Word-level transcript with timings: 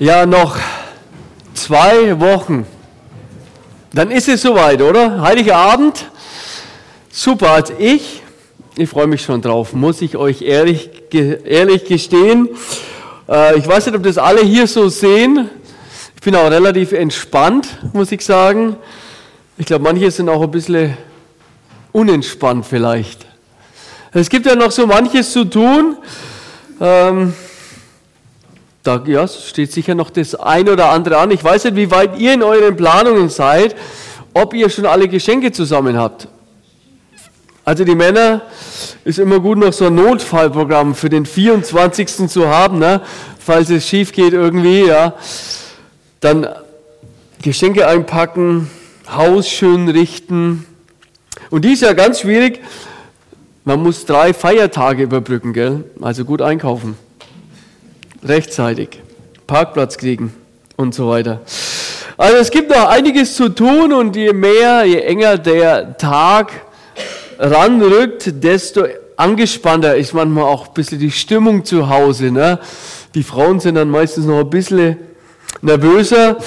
Ja, 0.00 0.26
noch 0.26 0.56
zwei 1.54 2.20
Wochen. 2.20 2.64
Dann 3.92 4.12
ist 4.12 4.28
es 4.28 4.42
soweit, 4.42 4.80
oder? 4.80 5.20
Heiliger 5.22 5.56
Abend. 5.56 6.08
Super, 7.10 7.50
als 7.50 7.72
ich, 7.80 8.22
ich 8.76 8.88
freue 8.88 9.08
mich 9.08 9.22
schon 9.22 9.42
drauf, 9.42 9.72
muss 9.72 10.00
ich 10.00 10.16
euch 10.16 10.42
ehrlich, 10.42 10.88
ehrlich 11.12 11.84
gestehen. 11.84 12.48
Äh, 13.28 13.58
ich 13.58 13.66
weiß 13.66 13.86
nicht, 13.86 13.96
ob 13.96 14.04
das 14.04 14.18
alle 14.18 14.42
hier 14.42 14.68
so 14.68 14.88
sehen. 14.88 15.50
Ich 16.14 16.20
bin 16.22 16.36
auch 16.36 16.48
relativ 16.48 16.92
entspannt, 16.92 17.66
muss 17.92 18.12
ich 18.12 18.24
sagen. 18.24 18.76
Ich 19.56 19.66
glaube, 19.66 19.82
manche 19.82 20.12
sind 20.12 20.28
auch 20.28 20.42
ein 20.42 20.50
bisschen 20.52 20.96
unentspannt 21.90 22.64
vielleicht. 22.64 23.26
Es 24.12 24.30
gibt 24.30 24.46
ja 24.46 24.54
noch 24.54 24.70
so 24.70 24.86
manches 24.86 25.32
zu 25.32 25.44
tun. 25.44 25.96
Ähm, 26.80 27.34
da 28.82 29.02
ja, 29.06 29.26
steht 29.26 29.72
sicher 29.72 29.94
noch 29.94 30.10
das 30.10 30.34
ein 30.34 30.68
oder 30.68 30.90
andere 30.90 31.18
an. 31.18 31.30
Ich 31.30 31.42
weiß 31.42 31.64
nicht, 31.64 31.76
wie 31.76 31.90
weit 31.90 32.18
ihr 32.18 32.34
in 32.34 32.42
euren 32.42 32.76
Planungen 32.76 33.28
seid, 33.28 33.74
ob 34.34 34.54
ihr 34.54 34.70
schon 34.70 34.86
alle 34.86 35.08
Geschenke 35.08 35.52
zusammen 35.52 35.98
habt. 35.98 36.28
Also 37.64 37.84
die 37.84 37.94
Männer 37.94 38.42
ist 39.04 39.18
immer 39.18 39.40
gut, 39.40 39.58
noch 39.58 39.72
so 39.72 39.86
ein 39.86 39.94
Notfallprogramm 39.94 40.94
für 40.94 41.10
den 41.10 41.26
24. 41.26 42.28
zu 42.28 42.48
haben, 42.48 42.78
ne? 42.78 43.02
falls 43.38 43.68
es 43.68 43.86
schief 43.86 44.12
geht 44.12 44.32
irgendwie. 44.32 44.86
Ja. 44.86 45.14
Dann 46.20 46.48
Geschenke 47.42 47.86
einpacken, 47.86 48.70
Haus 49.10 49.48
schön 49.48 49.88
richten. 49.88 50.64
Und 51.50 51.64
die 51.64 51.72
ist 51.72 51.82
ja 51.82 51.92
ganz 51.92 52.20
schwierig. 52.20 52.60
Man 53.64 53.82
muss 53.82 54.06
drei 54.06 54.32
Feiertage 54.32 55.02
überbrücken, 55.02 55.52
gell? 55.52 55.84
also 56.00 56.24
gut 56.24 56.40
einkaufen 56.40 56.96
rechtzeitig 58.22 59.00
Parkplatz 59.46 59.96
kriegen 59.96 60.34
und 60.76 60.94
so 60.94 61.08
weiter. 61.08 61.40
Also 62.16 62.36
es 62.36 62.50
gibt 62.50 62.70
noch 62.70 62.88
einiges 62.88 63.36
zu 63.36 63.48
tun 63.48 63.92
und 63.92 64.16
je 64.16 64.32
mehr, 64.32 64.84
je 64.84 64.98
enger 64.98 65.38
der 65.38 65.96
Tag 65.96 66.52
ranrückt, 67.38 68.42
desto 68.42 68.86
angespannter 69.16 69.96
ist 69.96 70.14
manchmal 70.14 70.44
auch 70.44 70.68
ein 70.68 70.74
bisschen 70.74 70.98
die 70.98 71.10
Stimmung 71.10 71.64
zu 71.64 71.88
Hause. 71.88 72.30
Ne? 72.30 72.58
Die 73.14 73.22
Frauen 73.22 73.60
sind 73.60 73.76
dann 73.76 73.90
meistens 73.90 74.26
noch 74.26 74.40
ein 74.40 74.50
bisschen 74.50 74.96
nervöser. 75.62 76.38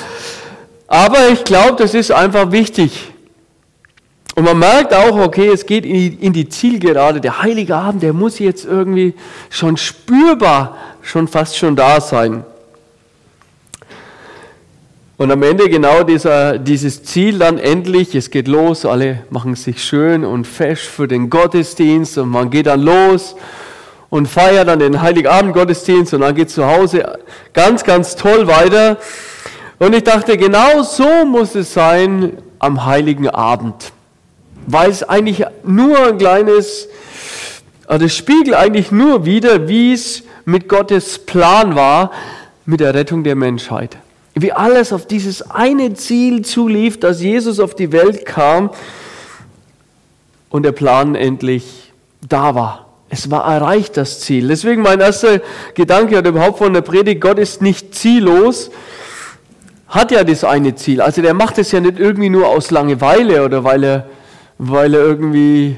Aber 0.88 1.30
ich 1.30 1.44
glaube, 1.44 1.76
das 1.78 1.94
ist 1.94 2.12
einfach 2.12 2.52
wichtig. 2.52 3.12
Und 4.36 4.46
man 4.46 4.60
merkt 4.60 4.94
auch, 4.94 5.18
okay, 5.18 5.50
es 5.50 5.66
geht 5.66 5.86
in 5.86 6.34
die 6.34 6.48
Zielgerade. 6.48 7.20
Der 7.20 7.42
Heilige 7.42 7.76
Abend, 7.76 8.04
der 8.04 8.14
muss 8.14 8.40
jetzt 8.40 8.66
irgendwie 8.66 9.14
schon 9.50 9.76
spürbar 9.76 10.78
schon 11.02 11.28
fast 11.28 11.58
schon 11.58 11.76
da 11.76 12.00
sein. 12.02 12.44
Und 15.22 15.32
am 15.32 15.44
Ende 15.44 15.70
genau 15.70 16.02
dieser, 16.02 16.58
dieses 16.58 17.04
Ziel 17.04 17.38
dann 17.38 17.60
endlich, 17.60 18.16
es 18.16 18.32
geht 18.32 18.48
los, 18.48 18.86
alle 18.88 19.24
machen 19.30 19.56
sich 19.56 19.84
schön 19.84 20.26
und 20.26 20.48
fesch 20.48 20.82
für 20.90 21.08
den 21.08 21.30
Gottesdienst 21.30 22.18
und 22.18 22.30
man 22.30 22.50
geht 22.50 22.66
dann 22.66 22.82
los 22.82 23.36
und 24.10 24.28
feiert 24.28 24.68
dann 24.68 24.80
den 24.80 25.00
Heiligabend-Gottesdienst 25.00 26.16
und 26.16 26.22
dann 26.22 26.34
geht 26.34 26.50
zu 26.50 26.66
Hause 26.66 27.20
ganz, 27.54 27.84
ganz 27.84 28.16
toll 28.16 28.48
weiter. 28.48 28.98
Und 29.78 29.96
ich 29.96 30.04
dachte, 30.04 30.38
genau 30.38 30.82
so 30.82 31.26
muss 31.26 31.54
es 31.54 31.74
sein 31.74 32.38
am 32.58 32.86
Heiligen 32.86 33.30
Abend, 33.30 33.94
weil 34.66 34.90
es 34.90 35.04
eigentlich 35.04 35.46
nur 35.64 35.98
ein 36.08 36.18
kleines, 36.18 36.88
also 37.92 38.06
das 38.06 38.16
spiegelt 38.16 38.56
eigentlich 38.56 38.94
nur 38.94 39.26
wieder, 39.26 39.68
wie 39.68 39.92
es 39.92 40.24
mit 40.46 40.70
Gottes 40.70 41.20
Plan 41.20 41.76
war, 41.76 42.12
mit 42.66 42.80
der 42.80 42.94
Rettung 42.94 43.26
der 43.26 43.36
Menschheit. 43.36 43.98
Wie 44.34 44.54
alles 44.54 44.94
auf 44.94 45.08
dieses 45.08 45.52
eine 45.52 45.94
Ziel 45.96 46.46
zulief, 46.46 47.02
dass 47.02 47.22
Jesus 47.22 47.60
auf 47.60 47.76
die 47.76 47.92
Welt 47.92 48.26
kam 48.26 48.70
und 50.50 50.64
der 50.64 50.72
Plan 50.72 51.16
endlich 51.16 51.92
da 52.26 52.56
war. 52.56 52.86
Es 53.10 53.30
war 53.30 53.44
erreicht, 53.54 53.98
das 53.98 54.22
Ziel. 54.22 54.48
Deswegen 54.48 54.84
mein 54.84 55.02
erster 55.02 55.42
Gedanke 55.74 56.18
oder 56.18 56.30
überhaupt 56.30 56.60
von 56.60 56.72
der 56.72 56.80
Predigt, 56.80 57.20
Gott 57.20 57.40
ist 57.40 57.62
nicht 57.62 57.94
ziellos, 57.94 58.72
hat 59.90 60.12
ja 60.12 60.24
das 60.24 60.46
eine 60.46 60.76
Ziel. 60.76 61.02
Also 61.02 61.22
der 61.22 61.34
macht 61.34 61.58
es 61.58 61.74
ja 61.74 61.82
nicht 61.82 62.00
irgendwie 62.00 62.30
nur 62.30 62.48
aus 62.48 62.72
Langeweile 62.72 63.44
oder 63.44 63.66
weil 63.66 63.84
er, 63.84 64.08
weil 64.58 64.94
er 64.94 65.02
irgendwie 65.02 65.76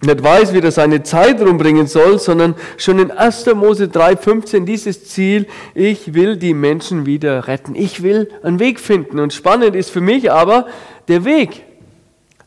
nicht 0.00 0.22
weiß, 0.22 0.54
wie 0.54 0.60
er 0.60 0.70
seine 0.70 1.02
Zeit 1.02 1.40
rumbringen 1.40 1.88
soll, 1.88 2.20
sondern 2.20 2.54
schon 2.76 3.00
in 3.00 3.10
1. 3.10 3.46
Mose 3.54 3.86
3,15 3.86 4.64
dieses 4.64 5.08
Ziel, 5.08 5.46
ich 5.74 6.14
will 6.14 6.36
die 6.36 6.54
Menschen 6.54 7.04
wieder 7.04 7.48
retten. 7.48 7.74
Ich 7.74 8.02
will 8.02 8.30
einen 8.42 8.60
Weg 8.60 8.78
finden. 8.78 9.18
Und 9.18 9.32
spannend 9.32 9.74
ist 9.74 9.90
für 9.90 10.00
mich 10.00 10.30
aber 10.30 10.68
der 11.08 11.24
Weg. 11.24 11.64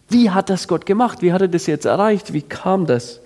Wie 0.07 0.29
hat 0.29 0.49
das 0.49 0.67
Gott 0.67 0.85
gemacht? 0.85 1.21
Wie 1.21 1.33
hat 1.33 1.41
er 1.41 1.49
das 1.49 1.67
jetzt 1.67 1.85
erreicht? 1.85 2.31
Wie 2.31 2.41
kam 2.41 2.85
das? 2.85 3.19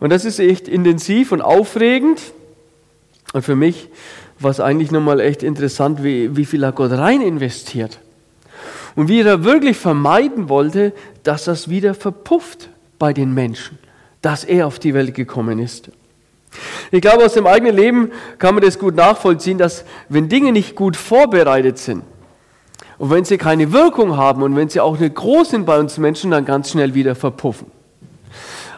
Und 0.00 0.10
das 0.10 0.24
ist 0.24 0.40
echt 0.40 0.66
intensiv 0.66 1.30
und 1.30 1.42
aufregend. 1.42 2.20
Und 3.32 3.42
für 3.42 3.56
mich 3.56 3.88
war 4.40 4.50
es 4.50 4.60
eigentlich 4.60 4.90
nochmal 4.90 5.20
echt 5.20 5.44
interessant, 5.44 6.02
wie, 6.02 6.36
wie 6.36 6.44
viel 6.44 6.66
hat 6.66 6.74
Gott 6.74 6.90
rein 6.90 7.22
investiert. 7.22 8.00
Und 8.96 9.08
wie 9.08 9.20
er 9.20 9.44
wirklich 9.44 9.76
vermeiden 9.76 10.48
wollte, 10.48 10.92
dass 11.22 11.44
das 11.44 11.68
wieder 11.68 11.94
verpufft 11.94 12.68
bei 12.98 13.12
den 13.12 13.32
Menschen, 13.34 13.78
dass 14.22 14.44
er 14.44 14.66
auf 14.66 14.78
die 14.78 14.94
Welt 14.94 15.14
gekommen 15.14 15.58
ist. 15.58 15.90
Ich 16.90 17.00
glaube, 17.00 17.24
aus 17.24 17.34
dem 17.34 17.46
eigenen 17.46 17.76
Leben 17.76 18.10
kann 18.38 18.54
man 18.54 18.64
das 18.64 18.78
gut 18.78 18.94
nachvollziehen, 18.94 19.58
dass 19.58 19.84
wenn 20.08 20.28
Dinge 20.28 20.52
nicht 20.52 20.74
gut 20.74 20.96
vorbereitet 20.96 21.78
sind 21.78 22.02
und 22.98 23.10
wenn 23.10 23.24
sie 23.24 23.38
keine 23.38 23.72
Wirkung 23.72 24.16
haben 24.16 24.42
und 24.42 24.56
wenn 24.56 24.68
sie 24.68 24.80
auch 24.80 24.98
nicht 24.98 25.14
groß 25.14 25.50
sind 25.50 25.66
bei 25.66 25.78
uns 25.78 25.98
Menschen, 25.98 26.30
dann 26.30 26.44
ganz 26.44 26.70
schnell 26.70 26.94
wieder 26.94 27.14
verpuffen. 27.14 27.70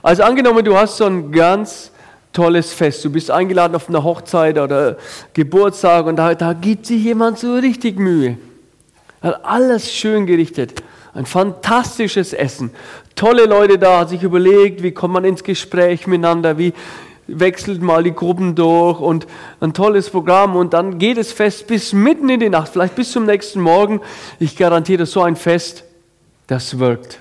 Also 0.03 0.23
angenommen, 0.23 0.65
du 0.65 0.77
hast 0.77 0.97
so 0.97 1.07
ein 1.07 1.31
ganz 1.33 1.91
tolles 2.33 2.73
Fest, 2.73 3.05
du 3.05 3.11
bist 3.11 3.31
eingeladen 3.31 3.75
auf 3.75 3.89
einer 3.89 4.05
Hochzeit 4.05 4.59
oder 4.59 4.97
Geburtstag 5.35 6.07
und 6.07 6.17
da, 6.17 6.35
da 6.35 6.53
gibt 6.53 6.87
sich 6.87 7.03
jemand 7.03 7.39
so 7.39 7.55
richtig 7.55 7.99
Mühe. 7.99 8.39
Hat 9.23 9.45
alles 9.45 9.93
schön 9.93 10.27
gerichtet. 10.27 10.83
Ein 11.15 11.27
fantastisches 11.27 12.33
Essen. 12.33 12.71
Tolle 13.15 13.47
Leute 13.47 13.79
da, 13.79 14.01
hat 14.01 14.11
sich 14.11 14.23
überlegt, 14.23 14.83
wie 14.83 14.93
kommt 14.93 15.15
man 15.15 15.25
ins 15.25 15.43
Gespräch 15.43 16.07
miteinander, 16.07 16.59
wie 16.59 16.73
wechselt 17.29 17.83
mal 17.83 18.03
die 18.03 18.15
Gruppen 18.15 18.55
durch 18.55 19.01
und 19.01 19.27
ein 19.61 19.75
tolles 19.75 20.11
Programm 20.11 20.57
und 20.57 20.73
dann 20.73 20.99
geht 20.99 21.19
es 21.19 21.33
fest 21.33 21.67
bis 21.67 21.93
mitten 21.93 22.29
in 22.29 22.41
die 22.41 22.49
Nacht, 22.49 22.73
vielleicht 22.73 22.95
bis 22.95 23.13
zum 23.13 23.27
nächsten 23.27 23.61
Morgen. 23.61 24.01
Ich 24.39 24.57
garantiere, 24.57 25.07
so 25.07 25.23
ein 25.23 25.37
Fest, 25.37 25.85
das 26.47 26.79
wirkt. 26.79 27.21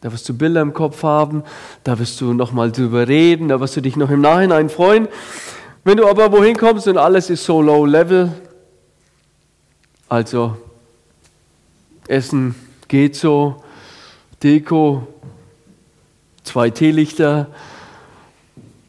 Da 0.00 0.12
wirst 0.12 0.28
du 0.28 0.34
Bilder 0.34 0.60
im 0.60 0.74
Kopf 0.74 1.02
haben, 1.02 1.42
da 1.84 1.98
wirst 1.98 2.20
du 2.20 2.34
nochmal 2.34 2.70
drüber 2.70 3.08
reden, 3.08 3.48
da 3.48 3.60
wirst 3.60 3.76
du 3.76 3.80
dich 3.80 3.96
noch 3.96 4.10
im 4.10 4.20
Nachhinein 4.20 4.68
freuen. 4.68 5.08
Wenn 5.84 5.96
du 5.96 6.06
aber 6.06 6.32
wohin 6.32 6.56
kommst 6.56 6.88
und 6.88 6.98
alles 6.98 7.30
ist 7.30 7.44
so 7.44 7.62
low 7.62 7.86
level, 7.86 8.32
also 10.08 10.56
Essen 12.08 12.54
geht 12.88 13.16
so, 13.16 13.56
Deko, 14.42 15.06
zwei 16.44 16.70
Teelichter, 16.70 17.48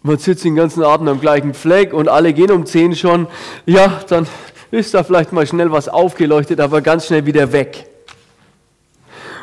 man 0.03 0.17
sitzt 0.17 0.45
den 0.45 0.55
ganzen 0.55 0.83
Abend 0.83 1.09
am 1.09 1.19
gleichen 1.19 1.53
Fleck 1.53 1.93
und 1.93 2.07
alle 2.07 2.33
gehen 2.33 2.51
um 2.51 2.65
10 2.65 2.95
schon, 2.95 3.27
ja, 3.65 4.01
dann 4.07 4.27
ist 4.71 4.93
da 4.93 5.03
vielleicht 5.03 5.33
mal 5.33 5.45
schnell 5.47 5.71
was 5.71 5.89
aufgeleuchtet, 5.89 6.59
aber 6.59 6.81
ganz 6.81 7.07
schnell 7.07 7.25
wieder 7.25 7.51
weg. 7.51 7.87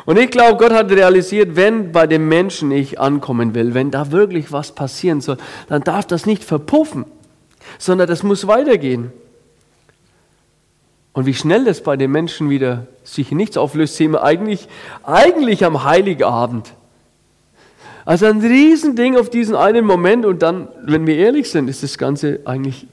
Und 0.05 0.19
ich 0.19 0.29
glaube, 0.29 0.57
Gott 0.57 0.71
hat 0.71 0.91
realisiert, 0.91 1.55
wenn 1.55 1.91
bei 1.91 2.05
dem 2.05 2.27
Menschen 2.27 2.71
ich 2.71 2.99
ankommen 2.99 3.55
will, 3.55 3.73
wenn 3.73 3.89
da 3.89 4.11
wirklich 4.11 4.51
was 4.51 4.71
passieren 4.73 5.19
soll, 5.19 5.37
dann 5.67 5.83
darf 5.83 6.05
das 6.05 6.27
nicht 6.27 6.43
verpuffen, 6.43 7.05
sondern 7.79 8.07
das 8.07 8.21
muss 8.21 8.45
weitergehen. 8.45 9.11
Und 11.15 11.25
wie 11.25 11.33
schnell 11.33 11.63
das 11.63 11.79
bei 11.79 11.95
den 11.95 12.11
Menschen 12.11 12.49
wieder 12.49 12.87
sich 13.05 13.31
nichts 13.31 13.55
auflöst, 13.55 13.95
sehen 13.95 14.11
wir 14.11 14.23
eigentlich, 14.23 14.67
eigentlich 15.01 15.63
am 15.63 15.85
Heiligabend. 15.85 16.73
Also 18.03 18.25
ein 18.25 18.41
Riesending 18.41 19.15
auf 19.15 19.29
diesen 19.29 19.55
einen 19.55 19.85
Moment 19.85 20.25
und 20.25 20.41
dann, 20.41 20.67
wenn 20.83 21.07
wir 21.07 21.15
ehrlich 21.15 21.49
sind, 21.49 21.69
ist 21.69 21.83
das 21.83 21.97
Ganze 21.97 22.41
eigentlich, 22.43 22.85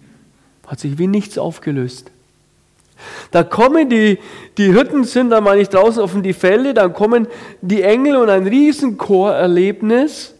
hat 0.68 0.78
sich 0.78 0.98
wie 0.98 1.08
nichts 1.08 1.36
aufgelöst. 1.36 2.12
Da 3.32 3.42
kommen 3.42 3.90
die, 3.90 4.20
die 4.56 4.72
Hütten 4.72 5.02
sind 5.02 5.30
dann 5.30 5.42
meine 5.42 5.60
ich 5.60 5.68
draußen 5.68 6.00
auf 6.00 6.14
die 6.22 6.32
Felder, 6.32 6.74
dann 6.74 6.92
kommen 6.92 7.26
die 7.60 7.82
Engel 7.82 8.14
und 8.18 8.30
ein 8.30 8.46
Riesenchorerlebnis 8.46 10.32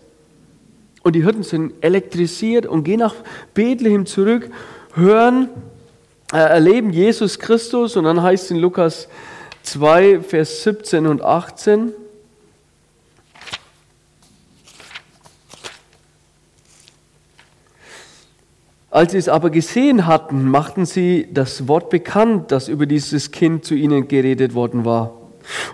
und 1.03 1.17
die 1.17 1.25
Hütten 1.25 1.43
sind 1.43 1.73
elektrisiert 1.81 2.65
und 2.65 2.85
gehen 2.85 3.01
nach 3.01 3.17
Bethlehem 3.55 4.07
zurück, 4.07 4.51
hören 4.95 5.49
erleben 6.39 6.91
Jesus 6.93 7.39
Christus 7.39 7.97
und 7.97 8.05
dann 8.05 8.23
heißt 8.23 8.45
es 8.45 8.51
in 8.51 8.59
Lukas 8.59 9.09
2, 9.65 10.21
Vers 10.21 10.63
17 10.63 11.07
und 11.07 11.23
18. 11.23 11.93
Als 18.91 19.13
sie 19.13 19.19
es 19.19 19.29
aber 19.29 19.49
gesehen 19.51 20.07
hatten, 20.07 20.51
machten 20.51 20.85
sie 20.85 21.29
das 21.33 21.67
Wort 21.67 21.89
bekannt, 21.89 22.53
das 22.53 22.69
über 22.69 22.85
dieses 22.85 23.31
Kind 23.31 23.65
zu 23.65 23.75
ihnen 23.75 24.07
geredet 24.07 24.55
worden 24.55 24.85
war. 24.85 25.15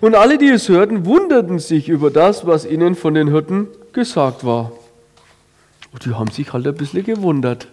Und 0.00 0.14
alle, 0.14 0.38
die 0.38 0.48
es 0.48 0.68
hörten, 0.68 1.04
wunderten 1.04 1.58
sich 1.58 1.88
über 1.88 2.10
das, 2.10 2.46
was 2.46 2.64
ihnen 2.64 2.94
von 2.94 3.14
den 3.14 3.28
Hirten 3.28 3.68
gesagt 3.92 4.44
war. 4.44 4.72
Und 5.92 6.04
die 6.04 6.14
haben 6.14 6.30
sich 6.30 6.52
halt 6.52 6.66
ein 6.66 6.74
bisschen 6.74 7.04
gewundert. 7.04 7.68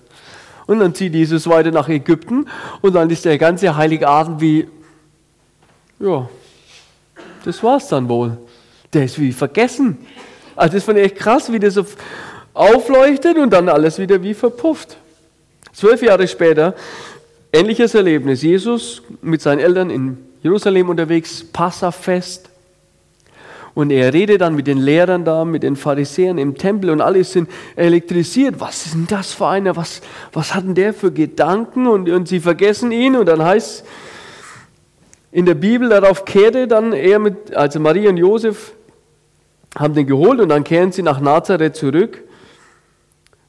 Und 0.67 0.79
dann 0.79 0.95
zieht 0.95 1.13
Jesus 1.13 1.47
weiter 1.47 1.71
nach 1.71 1.89
Ägypten 1.89 2.47
und 2.81 2.93
dann 2.93 3.09
ist 3.09 3.25
der 3.25 3.37
ganze 3.37 3.75
heilige 3.75 4.07
Abend 4.07 4.41
wie, 4.41 4.67
ja, 5.99 6.27
das 7.43 7.61
war's 7.61 7.87
dann 7.87 8.09
wohl. 8.09 8.37
Der 8.93 9.05
ist 9.05 9.19
wie 9.19 9.31
vergessen. 9.31 9.97
Also 10.55 10.75
das 10.75 10.83
fand 10.83 10.97
ich 10.97 11.05
echt 11.05 11.17
krass, 11.17 11.51
wie 11.51 11.59
das 11.59 11.75
so 11.75 11.85
aufleuchtet 12.53 13.37
und 13.37 13.51
dann 13.51 13.69
alles 13.69 13.99
wieder 13.99 14.23
wie 14.23 14.33
verpufft. 14.33 14.97
Zwölf 15.73 16.01
Jahre 16.01 16.27
später, 16.27 16.73
ähnliches 17.51 17.93
Erlebnis. 17.93 18.41
Jesus 18.41 19.03
mit 19.21 19.41
seinen 19.41 19.59
Eltern 19.59 19.89
in 19.89 20.17
Jerusalem 20.41 20.89
unterwegs, 20.89 21.43
Passafest. 21.43 22.49
Und 23.75 23.91
er 23.91 24.13
redet 24.13 24.39
dann 24.39 24.55
mit 24.55 24.67
den 24.67 24.77
Lehrern 24.77 25.25
da, 25.25 25.43
mit 25.43 25.61
den 25.61 25.75
Pharisäern 25.75 26.37
im 26.37 26.57
Tempel 26.57 26.89
und 26.89 27.01
alle 27.01 27.23
sind 27.25 27.49
elektrisiert. 27.75 28.55
Was 28.59 28.85
ist 28.85 28.95
denn 28.95 29.05
das 29.07 29.33
für 29.33 29.47
einer? 29.47 29.75
Was, 29.75 30.01
was 30.31 30.55
hat 30.55 30.63
denn 30.63 30.75
der 30.75 30.93
für 30.93 31.11
Gedanken? 31.11 31.85
Und, 31.85 32.09
und 32.09 32.29
sie 32.29 32.39
vergessen 32.39 32.93
ihn 32.93 33.17
und 33.17 33.25
dann 33.25 33.43
heißt 33.43 33.85
in 35.33 35.45
der 35.45 35.55
Bibel, 35.55 35.89
darauf 35.89 36.23
kehrte 36.23 36.69
dann 36.69 36.93
er 36.93 37.19
mit, 37.19 37.53
also 37.53 37.81
Maria 37.81 38.09
und 38.09 38.15
Josef 38.15 38.71
haben 39.77 39.93
den 39.93 40.07
geholt 40.07 40.39
und 40.39 40.47
dann 40.47 40.63
kehren 40.63 40.93
sie 40.93 41.03
nach 41.03 41.19
Nazareth 41.19 41.75
zurück. 41.75 42.23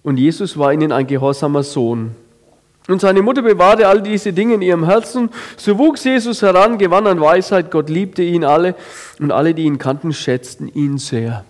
Und 0.02 0.18
Jesus 0.18 0.58
war 0.58 0.72
ihnen 0.72 0.90
ein 0.90 1.06
gehorsamer 1.06 1.62
Sohn. 1.62 2.16
Und 2.88 3.00
seine 3.00 3.20
Mutter 3.22 3.42
bewahrte 3.42 3.88
all 3.88 4.00
diese 4.00 4.32
Dinge 4.32 4.54
in 4.54 4.62
ihrem 4.62 4.84
Herzen. 4.84 5.30
So 5.56 5.76
wuchs 5.76 6.04
Jesus 6.04 6.42
heran, 6.42 6.78
gewann 6.78 7.06
an 7.06 7.20
Weisheit, 7.20 7.70
Gott 7.70 7.90
liebte 7.90 8.22
ihn 8.22 8.44
alle 8.44 8.76
und 9.18 9.32
alle, 9.32 9.54
die 9.54 9.64
ihn 9.64 9.78
kannten, 9.78 10.12
schätzten 10.12 10.68
ihn 10.68 10.98
sehr. 10.98 11.44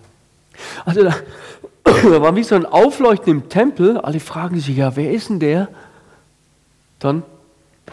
Also 0.87 1.05
da, 1.05 1.15
da 1.85 2.23
war 2.23 2.35
wie 2.37 2.43
so 2.43 2.55
ein 2.55 2.65
Aufleuchten 2.65 3.31
im 3.31 3.49
Tempel. 3.51 3.99
Alle 3.99 4.21
fragen 4.21 4.59
sich, 4.59 4.77
ja, 4.77 4.97
wer 4.97 5.13
ist 5.13 5.29
denn 5.29 5.39
der? 5.39 5.69
Dann, 6.99 7.23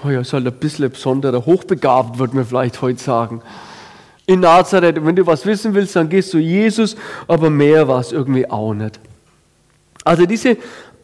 oh 0.05 0.09
ja, 0.09 0.21
ist 0.21 0.31
halt 0.31 0.47
ein 0.47 0.53
bisschen 0.53 0.89
besonderer, 0.89 1.45
hochbegabt, 1.45 2.19
würde 2.19 2.37
man 2.37 2.45
vielleicht 2.45 2.81
heute 2.81 3.03
sagen. 3.03 3.41
In 4.25 4.39
Nazareth, 4.39 5.05
wenn 5.05 5.17
du 5.17 5.27
was 5.27 5.45
wissen 5.45 5.73
willst, 5.73 5.97
dann 5.97 6.07
gehst 6.07 6.33
du 6.33 6.37
Jesus, 6.37 6.95
aber 7.27 7.49
mehr 7.49 7.89
war 7.89 7.99
es 7.99 8.13
irgendwie 8.13 8.49
auch 8.49 8.73
nicht. 8.73 9.01
Also 10.05 10.25
diese 10.25 10.57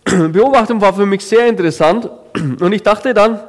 Beobachtung 0.31 0.81
war 0.81 0.93
für 0.93 1.05
mich 1.05 1.25
sehr 1.25 1.47
interessant. 1.47 2.09
Und 2.59 2.71
ich 2.71 2.83
dachte 2.83 3.13
dann 3.13 3.39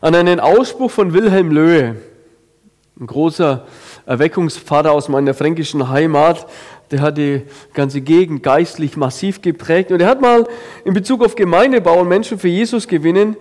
an 0.00 0.14
einen 0.14 0.40
Ausspruch 0.40 0.90
von 0.90 1.12
Wilhelm 1.12 1.50
Löhe, 1.50 1.96
ein 2.98 3.06
großer 3.06 3.66
Erweckungspfarrer 4.06 4.92
aus 4.92 5.08
meiner 5.08 5.34
fränkischen 5.34 5.88
Heimat, 5.90 6.46
der 6.90 7.02
hat 7.02 7.18
die 7.18 7.42
ganze 7.74 8.00
Gegend 8.00 8.42
geistlich 8.42 8.96
massiv 8.96 9.42
geprägt. 9.42 9.92
Und 9.92 10.00
er 10.00 10.08
hat 10.08 10.20
mal 10.20 10.46
in 10.84 10.94
Bezug 10.94 11.24
auf 11.24 11.36
Gemeindebau 11.36 12.00
und 12.00 12.08
Menschen 12.08 12.38
für 12.38 12.48
Jesus 12.48 12.88
gewinnen, 12.88 13.36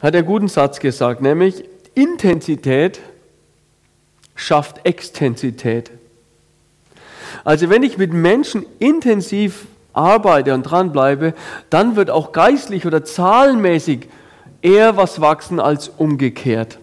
hat 0.00 0.14
er 0.14 0.20
einen 0.20 0.26
guten 0.26 0.48
Satz 0.48 0.78
gesagt, 0.80 1.20
nämlich 1.20 1.64
Intensität 1.94 3.00
schafft 4.34 4.86
Extensität. 4.86 5.90
Also 7.44 7.68
wenn 7.68 7.82
ich 7.82 7.98
mit 7.98 8.12
Menschen 8.12 8.64
intensiv 8.78 9.66
arbeite 9.92 10.54
und 10.54 10.62
dranbleibe, 10.62 11.34
dann 11.70 11.96
wird 11.96 12.10
auch 12.10 12.32
geistlich 12.32 12.86
oder 12.86 13.04
zahlenmäßig 13.04 14.08
eher 14.62 14.96
was 14.96 15.20
wachsen 15.20 15.60
als 15.60 15.88
umgekehrt. 15.88 16.78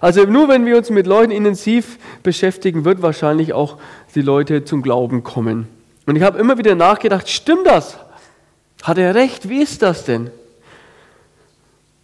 Also 0.00 0.24
nur 0.24 0.48
wenn 0.48 0.66
wir 0.66 0.76
uns 0.76 0.90
mit 0.90 1.06
Leuten 1.06 1.30
intensiv 1.30 1.98
beschäftigen, 2.22 2.84
wird 2.84 3.02
wahrscheinlich 3.02 3.52
auch 3.52 3.78
die 4.14 4.22
Leute 4.22 4.64
zum 4.64 4.82
Glauben 4.82 5.22
kommen. 5.22 5.68
Und 6.06 6.16
ich 6.16 6.22
habe 6.22 6.38
immer 6.38 6.56
wieder 6.58 6.74
nachgedacht, 6.74 7.28
stimmt 7.28 7.66
das? 7.66 7.98
Hat 8.82 8.98
er 8.98 9.14
recht? 9.14 9.48
Wie 9.48 9.62
ist 9.62 9.82
das 9.82 10.04
denn? 10.04 10.30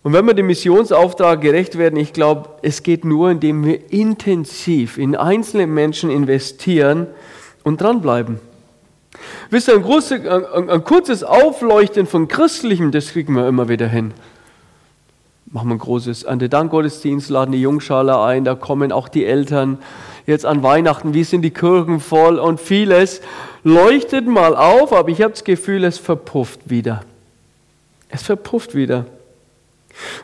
Und 0.02 0.12
wenn 0.12 0.26
wir 0.26 0.34
dem 0.34 0.48
Missionsauftrag 0.48 1.40
gerecht 1.40 1.78
werden, 1.78 1.96
ich 1.96 2.12
glaube, 2.12 2.50
es 2.62 2.82
geht 2.82 3.04
nur, 3.04 3.30
indem 3.30 3.64
wir 3.64 3.92
intensiv 3.92 4.98
in 4.98 5.14
einzelne 5.14 5.68
Menschen 5.68 6.10
investieren 6.10 7.06
und 7.62 7.80
dranbleiben. 7.80 8.40
Wisst 9.50 9.68
ihr, 9.68 9.74
ein, 9.74 9.82
große, 9.82 10.14
ein, 10.54 10.70
ein, 10.70 10.84
kurzes 10.84 11.24
Aufleuchten 11.24 12.06
von 12.06 12.28
Christlichem, 12.28 12.90
das 12.90 13.08
kriegen 13.08 13.34
wir 13.34 13.46
immer 13.46 13.68
wieder 13.68 13.88
hin. 13.88 14.12
Machen 15.46 15.68
wir 15.68 15.74
ein 15.74 15.78
großes 15.78 16.22
Erntedankgottesdienst, 16.22 17.28
laden 17.30 17.52
die 17.52 17.60
Jungschale 17.60 18.18
ein, 18.20 18.44
da 18.44 18.54
kommen 18.54 18.92
auch 18.92 19.08
die 19.08 19.24
Eltern. 19.24 19.78
Jetzt 20.26 20.46
an 20.46 20.62
Weihnachten, 20.62 21.14
wie 21.14 21.24
sind 21.24 21.42
die 21.42 21.50
Kirchen 21.50 22.00
voll 22.00 22.38
und 22.38 22.60
vieles 22.60 23.20
leuchtet 23.64 24.26
mal 24.26 24.56
auf, 24.56 24.92
aber 24.92 25.08
ich 25.08 25.20
habe 25.20 25.32
das 25.32 25.44
Gefühl, 25.44 25.84
es 25.84 25.98
verpufft 25.98 26.70
wieder. 26.70 27.02
Es 28.08 28.22
verpufft 28.22 28.74
wieder. 28.74 29.06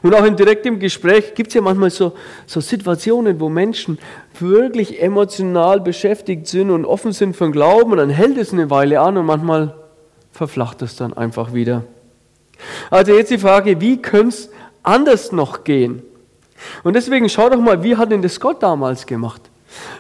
Und 0.03 0.15
auch 0.15 0.25
im 0.25 0.37
direkten 0.37 0.79
Gespräch 0.79 1.35
gibt 1.35 1.49
es 1.49 1.55
ja 1.55 1.61
manchmal 1.61 1.91
so, 1.91 2.13
so 2.47 2.61
Situationen, 2.61 3.41
wo 3.41 3.49
Menschen 3.49 3.99
wirklich 4.39 5.03
emotional 5.03 5.81
beschäftigt 5.81 6.47
sind 6.47 6.71
und 6.71 6.85
offen 6.85 7.13
sind 7.13 7.37
für 7.37 7.45
den 7.45 7.53
Glauben 7.53 7.93
und 7.93 7.99
dann 7.99 8.11
hält 8.11 8.39
es 8.39 8.53
eine 8.53 8.71
Weile 8.71 9.01
an 9.01 9.17
und 9.17 9.27
manchmal 9.27 9.75
verflacht 10.33 10.83
es 10.83 10.97
dann 10.97 11.13
einfach 11.13 11.53
wieder. 11.53 11.85
Also 12.91 13.13
jetzt 13.13 13.31
die 13.31 13.39
Frage, 13.39 13.81
wie 13.81 14.01
könnte 14.01 14.29
es 14.29 14.51
anders 14.83 15.33
noch 15.33 15.65
gehen? 15.65 16.03
Und 16.83 16.95
deswegen 16.95 17.29
schau 17.29 17.49
doch 17.49 17.61
mal, 17.61 17.83
wie 17.83 17.97
hat 17.97 18.11
denn 18.11 18.23
das 18.23 18.41
Gott 18.41 18.63
damals 18.63 19.07
gemacht? 19.07 19.43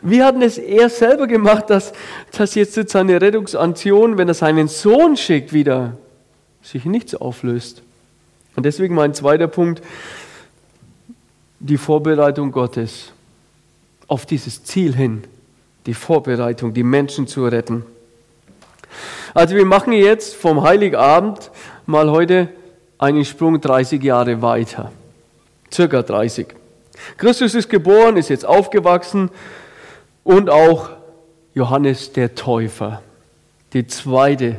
Wie 0.02 0.22
hat 0.22 0.34
denn 0.34 0.42
es 0.42 0.58
er 0.58 0.88
selber 0.88 1.26
gemacht, 1.26 1.70
dass, 1.70 1.92
dass 2.36 2.54
jetzt 2.54 2.88
seine 2.88 3.20
Rettungsaktion, 3.20 4.18
wenn 4.18 4.28
er 4.28 4.34
seinen 4.34 4.68
Sohn 4.68 5.16
schickt, 5.16 5.52
wieder 5.52 5.96
sich 6.62 6.84
nichts 6.84 7.14
auflöst? 7.14 7.82
Und 8.58 8.64
deswegen 8.64 8.96
mein 8.96 9.14
zweiter 9.14 9.46
Punkt, 9.46 9.82
die 11.60 11.76
Vorbereitung 11.76 12.50
Gottes 12.50 13.12
auf 14.08 14.26
dieses 14.26 14.64
Ziel 14.64 14.96
hin, 14.96 15.22
die 15.86 15.94
Vorbereitung, 15.94 16.74
die 16.74 16.82
Menschen 16.82 17.28
zu 17.28 17.46
retten. 17.46 17.86
Also 19.32 19.54
wir 19.54 19.64
machen 19.64 19.92
jetzt 19.92 20.34
vom 20.34 20.64
Heiligabend 20.64 21.52
mal 21.86 22.10
heute 22.10 22.48
einen 22.98 23.24
Sprung 23.24 23.60
30 23.60 24.02
Jahre 24.02 24.42
weiter, 24.42 24.90
circa 25.72 26.02
30. 26.02 26.48
Christus 27.16 27.54
ist 27.54 27.68
geboren, 27.68 28.16
ist 28.16 28.28
jetzt 28.28 28.44
aufgewachsen 28.44 29.30
und 30.24 30.50
auch 30.50 30.90
Johannes 31.54 32.12
der 32.12 32.34
Täufer, 32.34 33.02
die 33.72 33.86
zweite, 33.86 34.56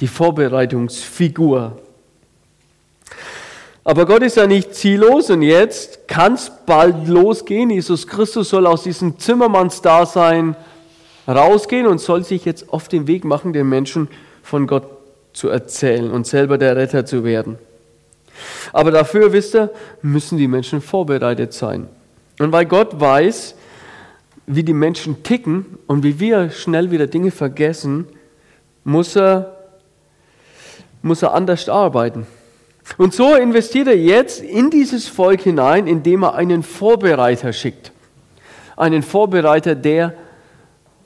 die 0.00 0.08
Vorbereitungsfigur 0.08 1.80
aber 3.84 4.06
Gott 4.06 4.22
ist 4.22 4.38
ja 4.38 4.46
nicht 4.46 4.74
ziellos 4.74 5.28
und 5.28 5.42
jetzt 5.42 6.08
kann 6.08 6.34
es 6.34 6.50
bald 6.64 7.06
losgehen. 7.06 7.68
Jesus 7.68 8.06
Christus 8.06 8.48
soll 8.48 8.66
aus 8.66 8.82
diesem 8.82 9.18
Zimmermannsdasein 9.18 10.56
rausgehen 11.28 11.86
und 11.86 12.00
soll 12.00 12.24
sich 12.24 12.46
jetzt 12.46 12.72
auf 12.72 12.88
den 12.88 13.06
Weg 13.06 13.24
machen, 13.24 13.52
den 13.52 13.68
Menschen 13.68 14.08
von 14.42 14.66
Gott 14.66 14.86
zu 15.34 15.48
erzählen 15.50 16.10
und 16.10 16.26
selber 16.26 16.56
der 16.56 16.76
Retter 16.76 17.04
zu 17.04 17.24
werden. 17.24 17.58
Aber 18.72 18.90
dafür, 18.90 19.32
wisst 19.32 19.54
ihr, 19.54 19.70
müssen 20.00 20.38
die 20.38 20.48
Menschen 20.48 20.80
vorbereitet 20.80 21.52
sein. 21.52 21.86
Und 22.38 22.52
weil 22.52 22.64
Gott 22.64 22.98
weiß, 22.98 23.54
wie 24.46 24.62
die 24.62 24.72
Menschen 24.72 25.22
ticken 25.22 25.78
und 25.86 26.02
wie 26.02 26.18
wir 26.18 26.50
schnell 26.50 26.90
wieder 26.90 27.06
Dinge 27.06 27.30
vergessen, 27.30 28.06
muss 28.82 29.14
er, 29.14 29.56
muss 31.02 31.22
er 31.22 31.34
anders 31.34 31.68
arbeiten. 31.68 32.26
Und 32.98 33.14
so 33.14 33.34
investiert 33.34 33.88
er 33.88 33.96
jetzt 33.96 34.40
in 34.40 34.70
dieses 34.70 35.08
Volk 35.08 35.40
hinein, 35.40 35.86
indem 35.86 36.22
er 36.22 36.34
einen 36.34 36.62
Vorbereiter 36.62 37.52
schickt. 37.52 37.92
Einen 38.76 39.02
Vorbereiter, 39.02 39.74
der 39.74 40.14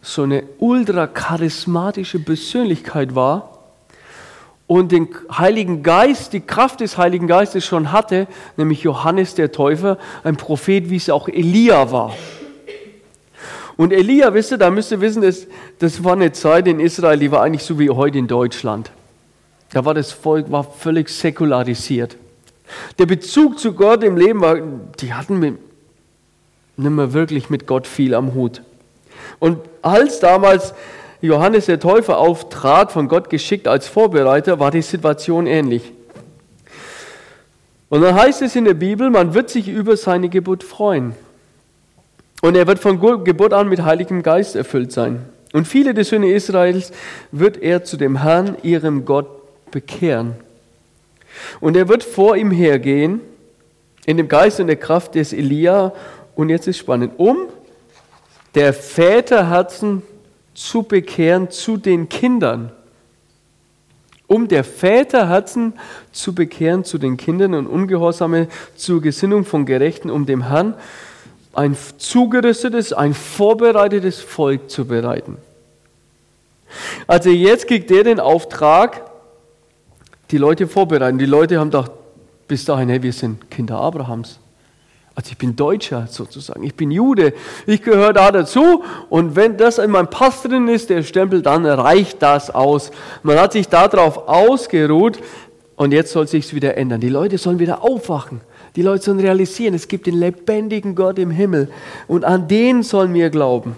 so 0.00 0.23
eine 0.23 0.44
ultra 0.58 1.06
charismatische 1.06 2.18
Persönlichkeit 2.18 3.14
war 3.14 3.58
und 4.66 4.92
den 4.92 5.08
Heiligen 5.32 5.82
Geist, 5.82 6.32
die 6.32 6.40
Kraft 6.40 6.80
des 6.80 6.99
Heiligen 6.99 7.26
Geistes 7.26 7.64
schon 7.64 7.90
hatte, 7.90 8.26
nämlich 8.56 8.82
Johannes 8.82 9.35
der 9.35 9.50
Täufer, 9.50 9.99
ein 10.25 10.37
Prophet, 10.37 10.90
wie 10.90 10.97
es 10.97 11.11
auch 11.11 11.28
Elia 11.28 11.90
war. 11.90 12.14
Und 13.76 13.92
Elia, 13.92 14.35
wisst 14.35 14.50
ihr, 14.50 14.58
da 14.58 14.70
müsst 14.70 14.92
ihr 14.92 15.00
wissen, 15.00 15.23
das, 15.23 15.47
das 15.78 16.02
war 16.04 16.12
eine 16.12 16.32
Zeit 16.32 16.66
in 16.66 16.80
Israel, 16.80 17.18
die 17.18 17.30
war 17.30 17.42
eigentlich 17.42 17.62
so 17.62 17.78
wie 17.78 17.88
heute 17.88 18.18
in 18.18 18.26
Deutschland. 18.26 18.90
Da 19.72 19.84
war 19.84 19.94
das 19.94 20.12
Volk 20.12 20.50
war 20.50 20.64
völlig 20.64 21.08
säkularisiert. 21.08 22.16
Der 22.98 23.06
Bezug 23.06 23.58
zu 23.58 23.72
Gott 23.72 24.02
im 24.02 24.16
Leben 24.16 24.40
war, 24.40 24.56
die 25.00 25.12
hatten 25.12 25.38
mit, 25.38 25.58
nicht 26.76 26.90
mehr 26.90 27.12
wirklich 27.12 27.50
mit 27.50 27.66
Gott 27.66 27.87
viel 27.87 28.14
am 28.14 28.34
Hut. 28.34 28.62
Und 29.38 29.58
als 29.82 30.20
damals 30.20 30.75
Johannes 31.20 31.66
der 31.66 31.80
Täufer 31.80 32.18
auftrat, 32.18 32.92
von 32.92 33.08
Gott 33.08 33.30
geschickt 33.30 33.66
als 33.68 33.88
Vorbereiter, 33.88 34.58
war 34.60 34.70
die 34.70 34.82
Situation 34.82 35.46
ähnlich. 35.46 35.92
Und 37.88 38.02
dann 38.02 38.14
heißt 38.14 38.42
es 38.42 38.54
in 38.54 38.64
der 38.64 38.75
Bibel, 38.75 39.10
man 39.10 39.34
wird 39.34 39.50
sich 39.50 39.68
über 39.68 39.96
seine 39.96 40.28
Geburt 40.28 40.62
freuen. 40.62 41.14
Und 42.42 42.54
er 42.54 42.66
wird 42.66 42.78
von 42.78 43.00
Geburt 43.25 43.52
an 43.52 43.68
mit 43.68 43.82
Heiligem 43.82 44.22
Geist 44.22 44.54
erfüllt 44.54 44.92
sein. 44.92 45.25
Und 45.52 45.66
viele 45.66 45.94
der 45.94 46.04
Söhne 46.04 46.30
Israels 46.30 46.92
wird 47.32 47.56
er 47.56 47.82
zu 47.82 47.96
dem 47.96 48.22
Herrn, 48.22 48.56
ihrem 48.62 49.04
Gott, 49.04 49.38
bekehren. 49.70 50.34
Und 51.60 51.76
er 51.76 51.88
wird 51.88 52.04
vor 52.04 52.37
ihm 52.37 52.50
hergehen, 52.50 53.20
in 54.06 54.16
dem 54.16 54.28
Geist 54.28 54.58
und 54.60 54.68
der 54.68 54.76
Kraft 54.76 55.14
des 55.14 55.32
Elia. 55.32 55.92
Und 56.34 56.48
jetzt 56.48 56.66
ist 56.66 56.78
spannend, 56.78 57.12
um 57.18 57.48
der 58.54 58.72
Väterherzen 58.72 60.02
zu 60.54 60.82
bekehren 60.82 61.50
zu 61.50 61.76
den 61.76 62.08
Kindern. 62.08 62.72
Um 64.26 64.48
der 64.48 64.64
Väterherzen 64.64 65.75
zu 66.12 66.34
bekehren 66.34 66.84
zu 66.84 66.98
den 66.98 67.16
Kindern 67.16 67.54
und 67.54 67.66
Ungehorsame 67.66 68.48
zur 68.76 69.00
Gesinnung 69.00 69.44
von 69.44 69.64
Gerechten, 69.64 70.10
um 70.10 70.26
dem 70.26 70.48
Herrn 70.48 70.75
ein 71.54 71.76
zugerüstetes, 71.96 72.92
ein 72.92 73.14
vorbereitetes 73.14 74.20
Volk 74.20 74.70
zu 74.70 74.87
bereiten. 74.87 75.38
Also 77.06 77.30
jetzt 77.30 77.66
kriegt 77.66 77.90
er 77.90 78.04
den 78.04 78.20
Auftrag, 78.20 79.08
die 80.30 80.38
Leute 80.38 80.66
vorbereiten. 80.66 81.18
Die 81.18 81.26
Leute 81.26 81.58
haben 81.58 81.70
gedacht, 81.70 81.92
bis 82.47 82.64
dahin, 82.64 82.88
hey, 82.88 83.02
wir 83.02 83.12
sind 83.12 83.50
Kinder 83.50 83.78
Abrahams. 83.78 84.38
Also 85.14 85.32
ich 85.32 85.38
bin 85.38 85.56
Deutscher 85.56 86.06
sozusagen, 86.08 86.62
ich 86.62 86.76
bin 86.76 86.92
Jude, 86.92 87.35
ich 87.66 87.82
gehöre 87.82 88.12
da 88.12 88.30
dazu 88.30 88.85
und 89.11 89.35
wenn 89.35 89.56
das 89.56 89.78
in 89.78 89.90
meinem 89.90 90.08
Pass 90.08 90.42
drin 90.42 90.68
ist, 90.68 90.90
der 90.90 91.02
Stempel, 91.02 91.42
dann 91.42 91.66
reicht 91.66 92.23
das 92.23 92.54
aus. 92.54 92.92
Man 93.25 93.37
hat 93.37 93.52
sich 93.52 93.66
darauf 93.68 94.28
ausgeruht 94.28 95.18
und 95.75 95.90
jetzt 95.90 96.12
soll 96.12 96.28
sich 96.28 96.54
wieder 96.54 96.76
ändern. 96.76 97.00
Die 97.00 97.08
Leute 97.08 97.37
sollen 97.37 97.58
wieder 97.58 97.82
aufwachen. 97.82 98.42
Die 98.76 98.82
Leute 98.82 99.02
sollen 99.02 99.18
realisieren, 99.18 99.75
es 99.75 99.88
gibt 99.88 100.06
den 100.06 100.14
lebendigen 100.14 100.94
Gott 100.94 101.18
im 101.18 101.32
Himmel 101.32 101.68
und 102.06 102.25
an 102.25 102.47
den 102.47 102.85
sollen 102.85 103.12
wir 103.12 103.30
glauben. 103.30 103.75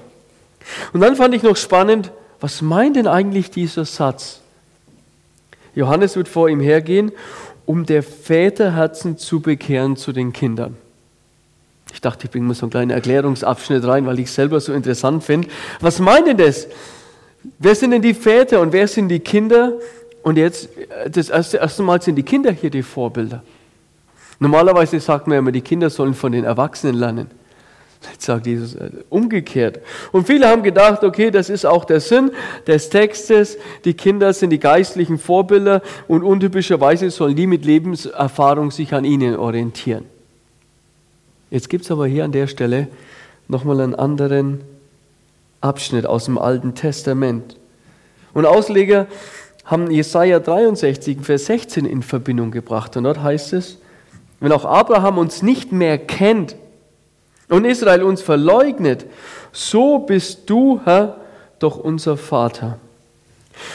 Und 0.93 1.01
dann 1.01 1.17
fand 1.17 1.35
ich 1.35 1.43
noch 1.43 1.57
spannend, 1.57 2.13
was 2.39 2.61
meint 2.61 2.97
denn 2.97 3.07
eigentlich 3.07 3.51
dieser 3.51 3.87
Satz? 3.87 4.40
Johannes 5.81 6.15
wird 6.15 6.29
vor 6.29 6.49
ihm 6.49 6.61
hergehen, 6.61 7.11
um 7.67 7.87
der 7.87 8.03
Väterherzen 8.03 9.17
zu 9.17 9.41
bekehren 9.41 9.97
zu 9.97 10.13
den 10.13 10.33
Kindern. 10.33 10.77
Ich 11.93 12.01
dachte, 12.01 12.27
ich 12.27 12.31
bringe 12.31 12.47
mal 12.47 12.55
so 12.55 12.67
einen 12.67 12.71
kleinen 12.71 12.91
Erklärungsabschnitt 12.91 13.85
rein, 13.85 14.07
weil 14.07 14.19
ich 14.19 14.27
es 14.27 14.35
selber 14.35 14.61
so 14.61 14.73
interessant 14.73 15.25
finde. 15.25 15.49
Was 15.81 15.99
meint 15.99 16.27
denn 16.27 16.37
das? 16.37 16.69
Wer 17.59 17.75
sind 17.75 17.93
denn 17.93 18.03
die 18.03 18.15
Väter 18.15 18.61
und 18.61 18.73
wer 18.73 18.87
sind 18.87 19.09
die 19.09 19.21
Kinder? 19.21 19.73
Und 20.23 20.37
jetzt, 20.37 20.69
das 21.11 21.31
erste, 21.31 21.57
erste 21.57 21.83
Mal 21.83 22.01
sind 22.03 22.17
die 22.17 22.23
Kinder 22.23 22.53
hier 22.53 22.71
die 22.71 22.83
Vorbilder. 22.83 23.43
Normalerweise 24.39 25.01
sagt 25.01 25.27
man 25.27 25.39
immer, 25.39 25.53
die 25.53 25.63
Kinder 25.63 25.89
sollen 25.89 26.15
von 26.15 26.33
den 26.33 26.45
Erwachsenen 26.45 26.95
lernen. 26.95 27.31
Jetzt 28.03 28.25
sagt 28.25 28.47
Jesus 28.47 28.75
äh, 28.75 28.91
umgekehrt. 29.11 29.81
Und 30.13 30.27
viele 30.27 30.49
haben 30.49 30.63
gedacht, 30.63 31.05
okay, 31.05 31.31
das 31.31 31.51
ist 31.51 31.67
auch 31.67 31.85
der 31.85 32.01
Sinn 32.01 32.31
des 32.67 32.89
Textes. 32.89 33.59
Die 33.85 33.95
Kinder 33.95 34.33
sind 34.33 34.51
die 34.51 34.59
geistlichen 34.59 35.19
Vorbilder 35.19 35.83
und 36.09 36.23
untypischerweise 36.23 37.11
sollen 37.11 37.37
die 37.37 37.47
mit 37.47 37.65
Lebenserfahrung 37.65 38.71
sich 38.71 38.95
an 38.95 39.05
ihnen 39.05 39.37
orientieren. 39.37 40.07
Jetzt 41.51 41.69
gibt 41.69 41.85
es 41.85 41.91
aber 41.91 42.07
hier 42.07 42.25
an 42.25 42.33
der 42.33 42.47
Stelle 42.47 42.89
nochmal 43.49 43.81
einen 43.81 43.95
anderen 43.95 44.63
Abschnitt 45.61 46.07
aus 46.07 46.25
dem 46.25 46.39
Alten 46.39 46.75
Testament. 46.75 47.57
Und 48.33 48.47
Ausleger 48.47 49.09
haben 49.65 49.91
Jesaja 49.91 50.39
63, 50.41 51.19
Vers 51.21 51.47
16 51.47 51.85
in 51.85 52.03
Verbindung 52.03 52.51
gebracht. 52.51 52.97
Und 52.97 53.05
dort 53.05 53.23
heißt 53.23 53.53
es, 53.53 53.79
wenn 54.39 54.53
auch 54.53 54.65
Abraham 54.65 55.19
uns 55.19 55.43
nicht 55.43 55.71
mehr 55.71 55.99
kennt 55.99 56.57
und 57.51 57.65
Israel 57.65 58.03
uns 58.03 58.23
verleugnet, 58.23 59.07
so 59.53 59.99
bist 59.99 60.49
du, 60.49 60.81
Herr, 60.85 61.17
doch 61.59 61.77
unser 61.77 62.17
Vater. 62.17 62.79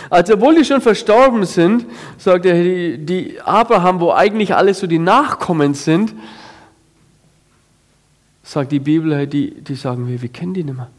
Also, 0.10 0.34
obwohl 0.34 0.56
die 0.56 0.66
schon 0.66 0.82
verstorben 0.82 1.46
sind, 1.46 1.86
sagt 2.18 2.46
er, 2.46 2.64
die, 2.98 3.40
Abraham, 3.44 4.00
wo 4.00 4.12
eigentlich 4.12 4.56
alles 4.56 4.80
so 4.80 4.88
die 4.88 5.00
Nachkommen 5.00 5.76
sind, 5.76 6.14
sagt 8.44 8.72
die 8.72 8.80
Bibel, 8.80 9.28
die, 9.28 9.52
die 9.62 9.76
sagen, 9.76 10.08
wir, 10.08 10.22
wir 10.22 10.30
kennen 10.30 10.54
die 10.54 10.64
nicht 10.64 10.76
mehr. 10.76 10.90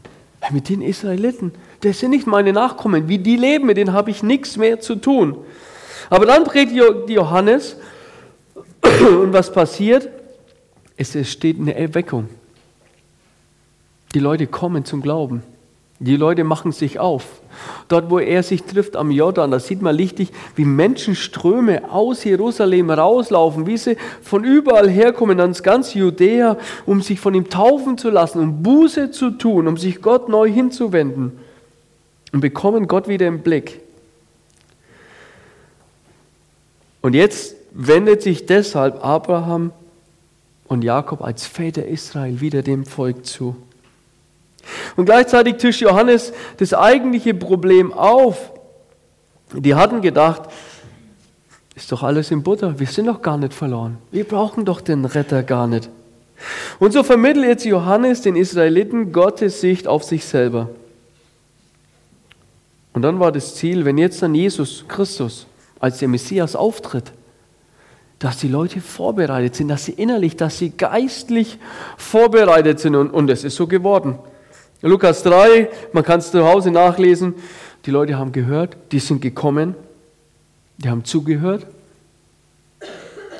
Mit 0.51 0.69
den 0.69 0.81
Israeliten, 0.81 1.51
das 1.81 1.99
sind 1.99 2.11
nicht 2.11 2.27
meine 2.27 2.53
Nachkommen. 2.53 3.09
Wie 3.09 3.17
die 3.17 3.35
leben, 3.35 3.65
mit 3.65 3.75
denen 3.75 3.91
habe 3.91 4.11
ich 4.11 4.23
nichts 4.23 4.55
mehr 4.55 4.79
zu 4.79 4.95
tun. 4.95 5.35
Aber 6.09 6.25
dann 6.25 6.45
predigt 6.45 6.79
Johannes 7.09 7.75
Und 9.21 9.33
was 9.33 9.51
passiert? 9.51 10.09
Es 10.95 11.15
entsteht 11.15 11.59
eine 11.59 11.75
Erweckung. 11.75 12.29
Die 14.13 14.19
Leute 14.19 14.47
kommen 14.47 14.85
zum 14.85 15.01
Glauben. 15.01 15.43
Die 15.99 16.15
Leute 16.15 16.43
machen 16.43 16.71
sich 16.71 16.99
auf. 16.99 17.25
Dort, 17.87 18.11
wo 18.11 18.19
er 18.19 18.43
sich 18.43 18.63
trifft 18.63 18.95
am 18.95 19.09
Jordan, 19.09 19.49
da 19.49 19.59
sieht 19.59 19.81
man 19.81 19.95
lichtig, 19.95 20.29
wie 20.55 20.63
Menschenströme 20.63 21.91
aus 21.91 22.23
Jerusalem 22.23 22.91
rauslaufen, 22.91 23.65
wie 23.65 23.77
sie 23.77 23.97
von 24.21 24.43
überall 24.43 24.89
herkommen, 24.89 25.39
ans 25.39 25.63
ganz 25.63 25.95
Judäa, 25.95 26.57
um 26.85 27.01
sich 27.01 27.19
von 27.19 27.33
ihm 27.33 27.49
taufen 27.49 27.97
zu 27.97 28.11
lassen, 28.11 28.41
um 28.41 28.61
Buße 28.61 29.09
zu 29.09 29.31
tun, 29.31 29.67
um 29.67 29.77
sich 29.77 30.01
Gott 30.01 30.29
neu 30.29 30.47
hinzuwenden 30.51 31.31
und 32.31 32.41
bekommen 32.41 32.87
Gott 32.87 33.07
wieder 33.07 33.25
im 33.25 33.41
Blick. 33.41 33.81
Und 37.01 37.15
jetzt 37.15 37.55
wendet 37.71 38.21
sich 38.21 38.45
deshalb 38.45 39.03
Abraham 39.03 39.71
und 40.67 40.83
Jakob 40.83 41.23
als 41.23 41.47
Väter 41.47 41.87
Israel 41.87 42.39
wieder 42.39 42.61
dem 42.61 42.85
Volk 42.85 43.25
zu. 43.25 43.55
Und 44.95 45.05
gleichzeitig 45.05 45.57
tischt 45.57 45.81
Johannes 45.81 46.33
das 46.57 46.73
eigentliche 46.73 47.33
Problem 47.33 47.93
auf. 47.93 48.51
Die 49.53 49.75
hatten 49.75 50.01
gedacht, 50.01 50.43
ist 51.75 51.91
doch 51.91 52.03
alles 52.03 52.31
in 52.31 52.43
Butter, 52.43 52.79
wir 52.79 52.87
sind 52.87 53.05
doch 53.05 53.21
gar 53.21 53.37
nicht 53.37 53.53
verloren. 53.53 53.97
Wir 54.11 54.23
brauchen 54.23 54.65
doch 54.65 54.81
den 54.81 55.05
Retter 55.05 55.43
gar 55.43 55.67
nicht. 55.67 55.89
Und 56.79 56.93
so 56.93 57.03
vermittelt 57.03 57.45
jetzt 57.45 57.65
Johannes 57.65 58.21
den 58.21 58.35
Israeliten 58.35 59.11
Gottes 59.11 59.61
Sicht 59.61 59.87
auf 59.87 60.03
sich 60.03 60.25
selber. 60.25 60.69
Und 62.93 63.03
dann 63.03 63.19
war 63.19 63.31
das 63.31 63.55
Ziel, 63.55 63.85
wenn 63.85 63.97
jetzt 63.97 64.21
dann 64.21 64.33
Jesus 64.33 64.85
Christus 64.87 65.45
als 65.79 65.99
der 65.99 66.07
Messias 66.07 66.55
auftritt, 66.55 67.11
dass 68.19 68.37
die 68.37 68.47
Leute 68.47 68.81
vorbereitet 68.81 69.55
sind, 69.55 69.67
dass 69.67 69.85
sie 69.85 69.91
innerlich, 69.91 70.35
dass 70.35 70.57
sie 70.57 70.71
geistlich 70.71 71.59
vorbereitet 71.97 72.79
sind. 72.79 72.95
Und, 72.95 73.11
und 73.11 73.29
es 73.29 73.43
ist 73.43 73.55
so 73.55 73.67
geworden. 73.67 74.17
Lukas 74.81 75.23
3, 75.23 75.69
man 75.91 76.03
kann 76.03 76.19
es 76.19 76.31
zu 76.31 76.45
Hause 76.45 76.69
nachlesen, 76.69 77.33
die 77.85 77.91
Leute 77.91 78.17
haben 78.17 78.31
gehört, 78.31 78.77
die 78.91 78.99
sind 78.99 79.21
gekommen, 79.21 79.75
die 80.77 80.89
haben 80.89 81.03
zugehört 81.03 81.65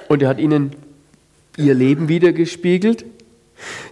und 0.08 0.24
er 0.24 0.30
hat 0.30 0.40
ihnen 0.40 0.72
ihr 1.58 1.76
Leben 1.76 2.08
wiedergespiegelt. 2.08 3.06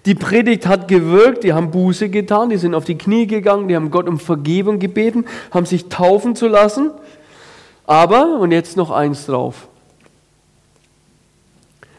Die 0.05 0.15
Predigt 0.15 0.65
hat 0.67 0.87
gewirkt, 0.87 1.43
die 1.43 1.53
haben 1.53 1.71
Buße 1.71 2.09
getan, 2.09 2.49
die 2.49 2.57
sind 2.57 2.73
auf 2.73 2.85
die 2.85 2.97
Knie 2.97 3.27
gegangen, 3.27 3.67
die 3.67 3.75
haben 3.75 3.91
Gott 3.91 4.07
um 4.07 4.19
Vergebung 4.19 4.79
gebeten, 4.79 5.25
haben 5.51 5.65
sich 5.65 5.87
taufen 5.89 6.35
zu 6.35 6.47
lassen. 6.47 6.91
Aber, 7.85 8.39
und 8.39 8.51
jetzt 8.51 8.77
noch 8.77 8.89
eins 8.89 9.25
drauf, 9.27 9.67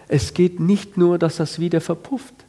es 0.08 0.34
geht 0.34 0.60
nicht 0.60 0.96
nur, 0.96 1.18
dass 1.18 1.36
das 1.36 1.58
wieder 1.58 1.80
verpufft. 1.80 2.45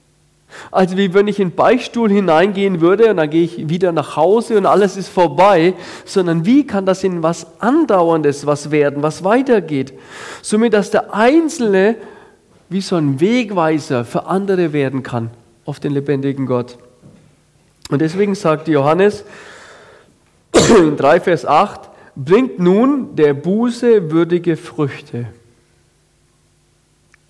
Also 0.72 0.98
wie 0.98 1.14
wenn 1.14 1.28
ich 1.28 1.40
in 1.40 1.50
den 1.50 1.56
Beichtstuhl 1.56 2.10
hineingehen 2.10 2.82
würde 2.82 3.10
und 3.10 3.18
dann 3.18 3.30
gehe 3.30 3.44
ich 3.44 3.70
wieder 3.70 3.92
nach 3.92 4.16
Hause 4.16 4.58
und 4.58 4.66
alles 4.66 4.96
ist 4.96 5.10
vorbei, 5.10 5.74
sondern 6.06 6.46
wie 6.46 6.66
kann 6.66 6.86
das 6.86 7.04
in 7.04 7.22
was 7.22 7.48
Andauerndes 7.60 8.46
was 8.46 8.72
werden, 8.72 9.04
was 9.04 9.24
weitergeht? 9.24 9.94
Somit, 10.42 10.74
dass 10.74 10.90
der 10.90 11.14
Einzelne 11.14 11.96
wie 12.70 12.82
so 12.82 12.96
ein 12.96 13.20
Wegweiser 13.20 14.06
für 14.06 14.26
andere 14.26 14.74
werden 14.74 15.04
kann 15.04 15.32
auf 15.66 15.80
den 15.80 15.94
lebendigen 15.94 16.46
Gott. 16.46 16.78
Und 17.90 18.02
deswegen 18.02 18.36
sagt 18.36 18.68
Johannes 18.68 19.24
in 20.78 20.98
3 20.98 21.20
Vers 21.20 21.46
8, 21.46 21.82
bringt 22.16 22.60
nun 22.60 23.16
der 23.16 23.34
Buße 23.34 24.12
würdige 24.12 24.58
Früchte 24.58 25.28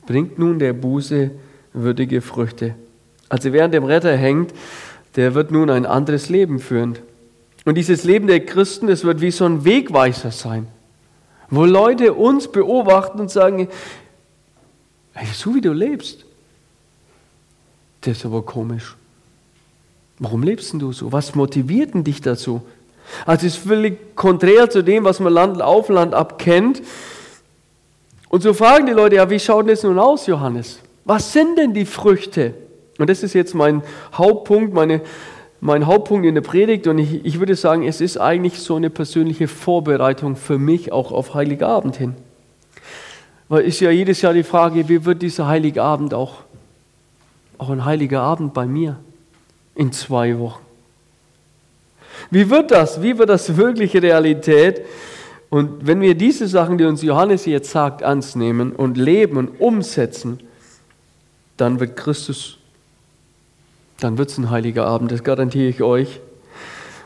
bringt 0.07 0.39
nun 0.39 0.57
der 0.57 0.73
Buße 0.73 1.29
würdige 1.73 2.21
Früchte. 2.21 2.73
Also 3.29 3.53
wer 3.53 3.65
an 3.65 3.71
dem 3.71 3.83
Retter 3.83 4.15
hängt, 4.15 4.53
der 5.15 5.33
wird 5.33 5.51
nun 5.51 5.69
ein 5.69 5.85
anderes 5.85 6.29
Leben 6.29 6.59
führen. 6.59 6.97
Und 7.65 7.75
dieses 7.75 8.03
Leben 8.03 8.27
der 8.27 8.45
Christen, 8.45 8.87
das 8.87 9.03
wird 9.03 9.19
wie 9.19 9.31
so 9.31 9.45
ein 9.45 9.65
Wegweiser 9.65 10.31
sein, 10.31 10.67
wo 11.49 11.65
Leute 11.65 12.13
uns 12.13 12.49
beobachten 12.49 13.19
und 13.19 13.29
sagen, 13.29 13.67
hey, 15.13 15.27
so 15.33 15.53
wie 15.55 15.61
du 15.61 15.73
lebst, 15.73 16.25
das 18.01 18.17
ist 18.17 18.25
aber 18.25 18.43
komisch. 18.43 18.95
Warum 20.19 20.43
lebst 20.43 20.73
du 20.73 20.91
so? 20.93 21.11
Was 21.11 21.35
motiviert 21.35 21.93
denn 21.93 22.03
dich 22.03 22.21
dazu? 22.21 22.61
Also 23.25 23.47
es 23.47 23.55
ist 23.55 23.67
völlig 23.67 24.15
konträr 24.15 24.69
zu 24.69 24.83
dem, 24.83 25.03
was 25.03 25.19
man 25.19 25.33
Land 25.33 25.61
auf 25.61 25.89
Land 25.89 26.13
ab 26.13 26.39
kennt. 26.39 26.81
Und 28.29 28.43
so 28.43 28.53
fragen 28.53 28.85
die 28.85 28.93
Leute, 28.93 29.17
ja, 29.17 29.29
wie 29.29 29.39
schaut 29.39 29.69
das 29.69 29.83
nun 29.83 29.99
aus, 29.99 30.27
Johannes? 30.27 30.79
Was 31.05 31.33
sind 31.33 31.57
denn 31.57 31.73
die 31.73 31.85
Früchte? 31.85 32.53
Und 32.97 33.09
das 33.09 33.23
ist 33.23 33.33
jetzt 33.33 33.53
mein 33.53 33.83
Hauptpunkt, 34.13 34.73
meine, 34.73 35.01
mein 35.61 35.85
Hauptpunkt 35.85 36.25
in 36.25 36.35
der 36.35 36.41
Predigt. 36.41 36.87
Und 36.87 36.97
ich, 36.97 37.25
ich 37.25 37.39
würde 37.39 37.55
sagen, 37.55 37.83
es 37.83 38.01
ist 38.01 38.17
eigentlich 38.17 38.59
so 38.59 38.75
eine 38.75 38.89
persönliche 38.89 39.47
Vorbereitung 39.47 40.35
für 40.35 40.57
mich 40.57 40.91
auch 40.91 41.11
auf 41.11 41.33
Heiligabend 41.33 41.97
hin. 41.97 42.15
Weil 43.49 43.63
ist 43.63 43.79
ja 43.79 43.91
jedes 43.91 44.21
Jahr 44.21 44.33
die 44.33 44.43
Frage, 44.43 44.89
wie 44.89 45.05
wird 45.05 45.21
dieser 45.21 45.47
Heiligabend 45.47 46.13
auch, 46.13 46.43
auch 47.57 47.69
ein 47.69 47.85
heiliger 47.85 48.21
Abend 48.21 48.53
bei 48.53 48.65
mir 48.65 48.97
in 49.75 49.91
zwei 49.91 50.37
Wochen? 50.37 50.61
Wie 52.29 52.49
wird 52.49 52.71
das? 52.71 53.01
Wie 53.01 53.17
wird 53.17 53.29
das 53.29 53.55
wirkliche 53.55 54.01
Realität? 54.01 54.81
Und 55.49 55.87
wenn 55.87 56.01
wir 56.01 56.15
diese 56.15 56.47
Sachen, 56.47 56.77
die 56.77 56.83
uns 56.83 57.01
Johannes 57.01 57.45
jetzt 57.45 57.71
sagt, 57.71 58.01
ernst 58.01 58.35
nehmen 58.35 58.73
und 58.73 58.97
leben 58.97 59.37
und 59.37 59.61
umsetzen, 59.61 60.39
dann 61.55 61.79
wird 61.79 61.95
Christus, 61.95 62.57
dann 63.99 64.17
wird 64.17 64.29
es 64.29 64.37
ein 64.37 64.49
heiliger 64.49 64.85
Abend, 64.85 65.11
das 65.11 65.23
garantiere 65.23 65.69
ich 65.69 65.81
euch. 65.81 66.19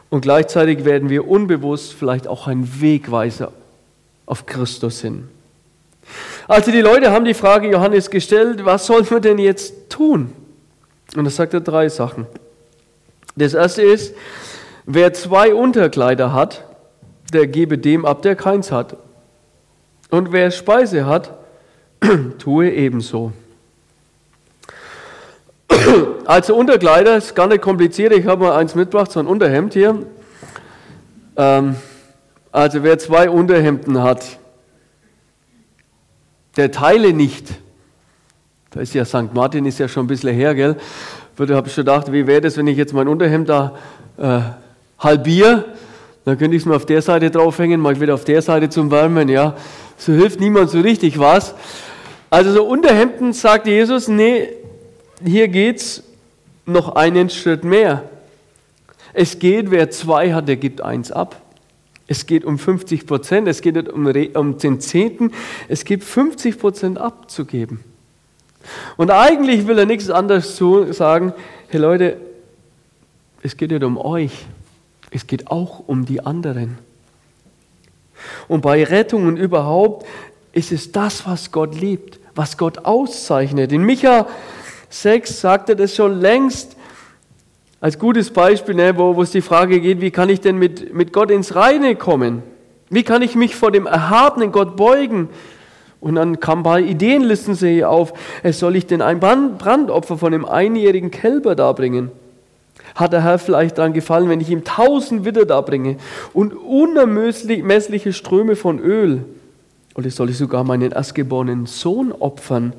Und 0.10 0.22
gleichzeitig 0.22 0.84
werden 0.84 1.10
wir 1.10 1.28
unbewusst 1.28 1.94
vielleicht 1.94 2.28
auch 2.28 2.48
ein 2.48 2.82
Wegweiser 2.82 3.54
auf 4.26 4.46
Christus 4.46 5.02
hin. 5.02 5.30
Also 6.48 6.72
die 6.72 6.82
Leute 6.82 7.12
haben 7.12 7.26
die 7.26 7.34
Frage 7.34 7.70
Johannes 7.72 8.10
gestellt, 8.10 8.66
was 8.66 8.86
sollen 8.86 9.10
wir 9.10 9.22
denn 9.22 9.38
jetzt 9.38 9.90
tun? 9.90 10.34
Und 11.16 11.24
da 11.24 11.30
sagt 11.30 11.54
er 11.54 11.62
drei 11.62 11.88
Sachen. 11.90 12.28
Das 13.36 13.54
erste 13.54 13.82
ist, 13.82 14.14
wer 14.86 15.14
zwei 15.14 15.54
Unterkleider 15.54 16.34
hat, 16.34 16.66
der 17.32 17.48
gebe 17.48 17.78
dem 17.78 18.06
ab, 18.06 18.22
der 18.22 18.36
keins 18.36 18.72
hat. 18.72 18.98
Und 20.10 20.34
wer 20.34 20.52
Speise 20.52 21.06
hat, 21.06 21.38
tue 22.38 22.70
ebenso. 22.70 23.32
Also 26.26 26.56
Unterkleider 26.56 27.18
ist 27.18 27.36
gar 27.36 27.48
nicht 27.48 27.62
kompliziert. 27.62 28.14
Ich 28.14 28.26
habe 28.26 28.46
mal 28.46 28.58
eins 28.58 28.76
mitgebracht, 28.76 29.12
so 29.12 29.20
ein 29.20 29.28
Unterhemd 29.28 29.74
hier. 29.74 30.06
Ähm, 31.36 31.76
also 32.52 32.84
wer 32.84 32.98
zwei 33.00 33.30
Unterhemden 33.30 34.02
hat, 34.02 34.40
der 36.58 36.72
teile 36.72 37.14
nicht. 37.14 37.48
Da 38.72 38.82
ist 38.82 38.94
ja 38.94 39.04
St. 39.06 39.34
Martin 39.34 39.66
ist 39.66 39.80
ja 39.80 39.88
schon 39.88 40.06
ein 40.06 40.08
bisschen 40.08 40.34
her, 40.34 40.56
gell? 40.56 40.78
Da 41.38 41.56
habe 41.56 41.68
ich 41.68 41.74
schon 41.74 41.86
gedacht, 41.86 42.12
wie 42.12 42.28
wäre 42.28 42.42
das, 42.42 42.56
wenn 42.58 42.68
ich 42.68 42.78
jetzt 42.78 42.94
mein 42.94 43.08
Unterhemd 43.08 43.50
da 43.50 43.76
äh, 44.18 44.40
halbiere? 45.00 45.66
Dann 46.24 46.38
könnte 46.38 46.56
ich 46.56 46.62
es 46.62 46.66
mal 46.68 46.76
auf 46.76 46.86
der 46.86 47.02
Seite 47.02 47.32
draufhängen, 47.32 47.82
mal 47.82 48.00
wieder 48.00 48.14
auf 48.14 48.26
der 48.26 48.42
Seite 48.42 48.70
zum 48.70 48.92
Wärmen, 48.92 49.28
ja. 49.28 49.56
So 49.98 50.14
hilft 50.14 50.40
niemand 50.40 50.70
so 50.70 50.80
richtig 50.80 51.18
was. 51.18 51.56
Also 52.30 52.54
so 52.54 52.64
Unterhemden 52.64 53.34
sagt 53.34 53.66
Jesus, 53.66 54.08
nee, 54.08 54.50
hier 55.26 55.48
geht's 55.48 56.04
noch 56.66 56.96
einen 56.96 57.30
Schritt 57.30 57.64
mehr. 57.64 58.10
Es 59.14 59.40
geht, 59.40 59.72
wer 59.72 59.90
zwei 59.92 60.34
hat, 60.34 60.48
der 60.48 60.56
gibt 60.56 60.82
eins 60.82 61.12
ab. 61.12 61.42
Es 62.08 62.26
geht 62.26 62.44
um 62.44 62.58
50 62.60 63.08
Prozent, 63.08 63.48
es 63.48 63.62
geht 63.62 63.90
um, 63.90 64.06
um 64.06 64.58
den 64.58 64.80
Zehnten, 64.82 65.32
es 65.68 65.86
geht 65.86 66.04
50 66.04 66.60
Prozent 66.60 66.98
abzugeben. 66.98 67.80
Und 68.98 69.12
eigentlich 69.12 69.68
will 69.68 69.80
er 69.80 69.86
nichts 69.86 70.10
anderes 70.10 70.56
zu 70.56 70.92
sagen, 70.94 71.34
hey 71.70 71.80
Leute, 71.80 72.18
es 73.44 73.58
geht 73.58 73.72
nicht 73.72 73.84
um 73.84 73.98
euch, 73.98 74.46
es 75.10 75.26
geht 75.26 75.48
auch 75.48 75.84
um 75.88 76.06
die 76.06 76.24
anderen. 76.26 76.78
Und 78.48 78.62
bei 78.62 78.84
Rettung 78.84 79.26
und 79.26 79.38
überhaupt 79.38 80.06
ist 80.54 80.72
es 80.72 80.92
das, 80.92 81.26
was 81.26 81.52
Gott 81.52 81.76
liebt, 81.76 82.20
was 82.36 82.58
Gott 82.58 82.80
auszeichnet. 82.80 83.72
In 83.72 83.84
Micha 83.84 84.28
6 84.92 85.42
sagt 85.42 85.70
er 85.70 85.76
das 85.76 85.96
schon 85.96 86.20
längst 86.20 86.76
als 87.80 87.98
gutes 87.98 88.30
Beispiel, 88.30 88.76
ne, 88.76 88.96
wo, 88.96 89.16
wo 89.16 89.24
es 89.24 89.32
die 89.32 89.42
Frage 89.42 89.82
geht, 89.82 90.02
wie 90.02 90.12
kann 90.12 90.30
ich 90.30 90.40
denn 90.40 90.58
mit, 90.58 90.94
mit 90.94 91.12
Gott 91.12 91.32
ins 91.32 91.56
Reine 91.56 91.96
kommen? 91.96 92.44
Wie 92.90 93.04
kann 93.04 93.24
ich 93.24 93.36
mich 93.36 93.56
vor 93.56 93.72
dem 93.72 93.88
erhabenen 93.88 94.52
Gott 94.52 94.76
beugen? 94.76 95.30
Und 96.00 96.16
dann 96.16 96.40
kam 96.40 96.62
bei 96.62 96.82
Ideenlisten 96.82 97.56
sehe 97.56 97.88
auf, 97.88 98.14
es 98.44 98.60
soll 98.60 98.76
ich 98.76 98.86
denn 98.86 99.02
ein 99.02 99.20
Brandopfer 99.20 100.18
von 100.18 100.34
einem 100.34 100.46
einjährigen 100.46 101.10
Kälber 101.10 101.56
darbringen? 101.56 102.12
Hat 102.96 103.14
der 103.14 103.24
Herr 103.24 103.40
vielleicht 103.40 103.78
daran 103.78 103.94
gefallen, 103.94 104.30
wenn 104.30 104.42
ich 104.42 104.50
ihm 104.50 104.64
tausend 104.64 105.26
Witter 105.26 105.46
darbringe 105.46 105.98
und 106.34 106.54
unermessliche 106.54 108.14
Ströme 108.14 108.56
von 108.56 108.80
Öl? 108.80 109.24
Oder 109.96 110.10
soll 110.10 110.30
ich 110.30 110.38
sogar 110.38 110.64
meinen 110.64 110.92
erstgeborenen 110.92 111.66
Sohn 111.66 112.12
opfern, 112.12 112.74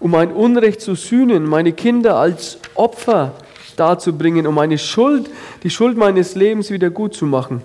um 0.00 0.10
mein 0.10 0.32
Unrecht 0.32 0.80
zu 0.80 0.94
sühnen, 0.94 1.46
meine 1.46 1.72
Kinder 1.72 2.16
als 2.16 2.58
Opfer 2.74 3.34
darzubringen, 3.76 4.46
um 4.46 4.54
meine 4.54 4.78
Schuld, 4.78 5.30
die 5.62 5.70
Schuld 5.70 5.96
meines 5.96 6.34
Lebens 6.34 6.70
wieder 6.70 6.90
gut 6.90 7.14
zu 7.14 7.26
machen? 7.26 7.62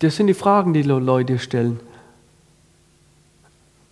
Das 0.00 0.16
sind 0.16 0.26
die 0.26 0.34
Fragen, 0.34 0.74
die 0.74 0.82
Leute 0.82 1.38
stellen. 1.38 1.80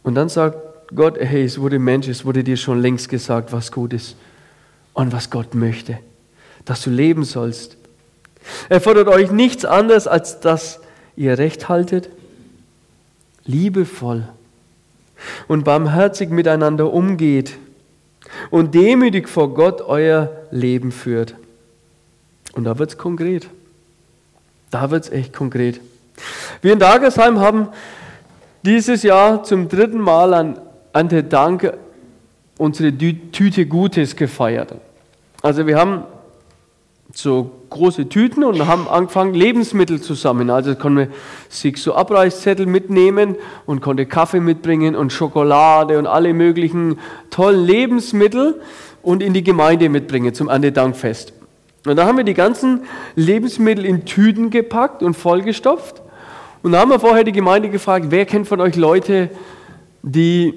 Und 0.02 0.16
dann 0.16 0.28
sagt 0.28 0.58
Gott, 0.94 1.18
hey, 1.18 1.44
es 1.44 1.58
wurde 1.58 1.78
Mensch, 1.78 2.08
es 2.08 2.24
wurde 2.24 2.44
dir 2.44 2.56
schon 2.56 2.80
längst 2.80 3.08
gesagt, 3.08 3.52
was 3.52 3.72
gut 3.72 3.94
ist 3.94 4.16
und 4.92 5.12
was 5.12 5.30
Gott 5.30 5.54
möchte 5.54 5.98
dass 6.64 6.82
du 6.82 6.90
leben 6.90 7.24
sollst. 7.24 7.76
Er 8.68 8.80
fordert 8.80 9.08
euch 9.08 9.30
nichts 9.30 9.64
anderes, 9.64 10.06
als 10.06 10.40
dass 10.40 10.80
ihr 11.16 11.38
Recht 11.38 11.68
haltet, 11.68 12.10
liebevoll 13.44 14.28
und 15.48 15.64
barmherzig 15.64 16.30
miteinander 16.30 16.92
umgeht 16.92 17.56
und 18.50 18.74
demütig 18.74 19.28
vor 19.28 19.54
Gott 19.54 19.80
euer 19.82 20.30
Leben 20.50 20.92
führt. 20.92 21.34
Und 22.52 22.64
da 22.64 22.78
wird 22.78 22.90
es 22.90 22.98
konkret. 22.98 23.48
Da 24.70 24.90
wird 24.90 25.04
es 25.04 25.10
echt 25.10 25.32
konkret. 25.32 25.80
Wir 26.62 26.72
in 26.72 26.78
Dagersheim 26.78 27.40
haben 27.40 27.68
dieses 28.64 29.02
Jahr 29.02 29.44
zum 29.44 29.68
dritten 29.68 30.00
Mal 30.00 30.34
an, 30.34 30.60
an 30.92 31.08
der 31.08 31.22
Dank 31.22 31.72
unsere 32.56 32.92
Tüte 32.96 33.66
Gutes 33.66 34.16
gefeiert. 34.16 34.74
Also 35.42 35.66
wir 35.66 35.76
haben 35.76 36.04
so 37.14 37.50
große 37.70 38.08
Tüten 38.08 38.44
und 38.44 38.66
haben 38.66 38.88
angefangen, 38.88 39.34
Lebensmittel 39.34 40.00
zu 40.00 40.14
sammeln. 40.14 40.50
Also 40.50 40.74
konnte 40.74 41.06
man 41.06 41.12
sich 41.48 41.78
so 41.78 41.94
Abreißzettel 41.94 42.66
mitnehmen 42.66 43.36
und 43.66 43.80
konnte 43.80 44.06
Kaffee 44.06 44.40
mitbringen 44.40 44.96
und 44.96 45.12
Schokolade 45.12 45.98
und 45.98 46.06
alle 46.06 46.34
möglichen 46.34 46.98
tollen 47.30 47.64
Lebensmittel 47.64 48.60
und 49.02 49.22
in 49.22 49.32
die 49.32 49.44
Gemeinde 49.44 49.88
mitbringen 49.88 50.34
zum 50.34 50.48
Erntedankfest. 50.48 51.32
Und 51.86 51.96
da 51.96 52.06
haben 52.06 52.16
wir 52.16 52.24
die 52.24 52.34
ganzen 52.34 52.82
Lebensmittel 53.14 53.84
in 53.84 54.04
Tüten 54.04 54.50
gepackt 54.50 55.02
und 55.02 55.14
vollgestopft. 55.14 56.02
Und 56.62 56.72
da 56.72 56.80
haben 56.80 56.90
wir 56.90 56.98
vorher 56.98 57.24
die 57.24 57.32
Gemeinde 57.32 57.68
gefragt, 57.68 58.06
wer 58.08 58.24
kennt 58.24 58.48
von 58.48 58.60
euch 58.60 58.74
Leute, 58.74 59.30
die 60.02 60.54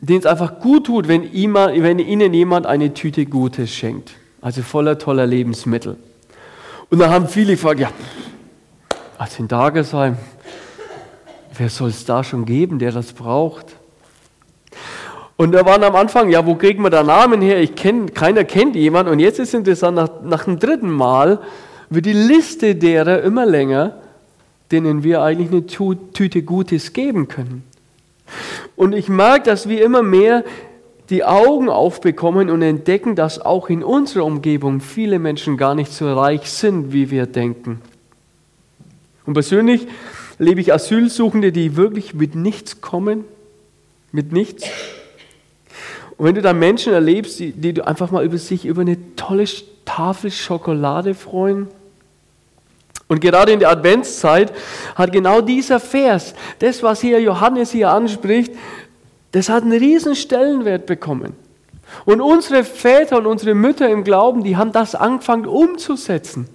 denen 0.00 0.20
es 0.20 0.26
einfach 0.26 0.60
gut 0.60 0.86
tut, 0.86 1.08
wenn, 1.08 1.22
wenn 1.22 1.98
ihnen 1.98 2.34
jemand 2.34 2.66
eine 2.66 2.94
Tüte 2.94 3.26
Gutes 3.26 3.70
schenkt 3.70 4.14
also 4.40 4.62
voller 4.62 4.98
toller 4.98 5.26
Lebensmittel. 5.26 5.96
Und 6.88 6.98
dann 6.98 7.10
haben 7.10 7.28
viele 7.28 7.52
gefragt, 7.52 7.80
ja, 7.80 7.90
also 9.18 9.42
in 9.42 9.48
Dagesheim, 9.48 10.16
wer 11.56 11.68
soll 11.68 11.90
es 11.90 12.04
da 12.04 12.24
schon 12.24 12.44
geben, 12.44 12.78
der 12.78 12.92
das 12.92 13.12
braucht? 13.12 13.76
Und 15.36 15.52
da 15.52 15.64
waren 15.64 15.82
am 15.84 15.96
Anfang, 15.96 16.28
ja, 16.28 16.44
wo 16.44 16.54
kriegen 16.54 16.82
wir 16.82 16.90
da 16.90 17.02
Namen 17.02 17.40
her? 17.40 17.60
Ich 17.60 17.74
kenn, 17.74 18.12
keiner 18.12 18.44
kennt 18.44 18.76
jemanden. 18.76 19.12
Und 19.12 19.20
jetzt 19.20 19.38
ist 19.38 19.48
es 19.48 19.54
interessant, 19.54 19.96
nach, 19.96 20.10
nach 20.22 20.44
dem 20.44 20.58
dritten 20.58 20.90
Mal 20.90 21.40
wird 21.88 22.06
die 22.06 22.12
Liste 22.12 22.74
derer 22.74 23.22
immer 23.22 23.46
länger, 23.46 23.94
denen 24.70 25.02
wir 25.02 25.22
eigentlich 25.22 25.50
eine 25.50 25.66
Tüte 26.12 26.42
Gutes 26.42 26.92
geben 26.92 27.28
können. 27.28 27.64
Und 28.76 28.94
ich 28.94 29.08
merke, 29.08 29.44
dass 29.50 29.68
wir 29.68 29.82
immer 29.84 30.02
mehr 30.02 30.44
die 31.10 31.24
Augen 31.24 31.68
aufbekommen 31.68 32.50
und 32.50 32.62
entdecken, 32.62 33.16
dass 33.16 33.40
auch 33.40 33.68
in 33.68 33.82
unserer 33.82 34.24
Umgebung 34.24 34.80
viele 34.80 35.18
Menschen 35.18 35.56
gar 35.56 35.74
nicht 35.74 35.92
so 35.92 36.12
reich 36.12 36.48
sind, 36.48 36.92
wie 36.92 37.10
wir 37.10 37.26
denken. 37.26 37.80
Und 39.26 39.34
persönlich 39.34 39.86
lebe 40.38 40.60
ich 40.60 40.72
Asylsuchende, 40.72 41.52
die 41.52 41.76
wirklich 41.76 42.14
mit 42.14 42.36
nichts 42.36 42.80
kommen, 42.80 43.24
mit 44.12 44.32
nichts. 44.32 44.64
Und 46.16 46.26
wenn 46.26 46.34
du 46.36 46.42
da 46.42 46.52
Menschen 46.52 46.92
erlebst, 46.92 47.40
die, 47.40 47.52
die 47.52 47.74
du 47.74 47.86
einfach 47.86 48.10
mal 48.10 48.24
über 48.24 48.38
sich 48.38 48.64
über 48.64 48.82
eine 48.82 48.96
tolle 49.16 49.44
Tafel 49.84 50.30
Schokolade 50.30 51.14
freuen, 51.14 51.68
und 53.10 53.20
gerade 53.20 53.50
in 53.50 53.58
der 53.58 53.70
Adventszeit 53.70 54.52
hat 54.94 55.10
genau 55.10 55.40
dieser 55.40 55.80
Vers, 55.80 56.32
das, 56.60 56.80
was 56.80 57.00
hier 57.00 57.20
Johannes 57.20 57.72
hier 57.72 57.90
anspricht, 57.90 58.52
das 59.32 59.48
hat 59.48 59.62
einen 59.62 59.78
riesen 59.78 60.16
Stellenwert 60.16 60.86
bekommen. 60.86 61.34
Und 62.04 62.20
unsere 62.20 62.64
Väter 62.64 63.18
und 63.18 63.26
unsere 63.26 63.54
Mütter 63.54 63.88
im 63.88 64.04
Glauben, 64.04 64.44
die 64.44 64.56
haben 64.56 64.72
das 64.72 64.94
angefangen 64.94 65.46
umzusetzen. 65.46 66.48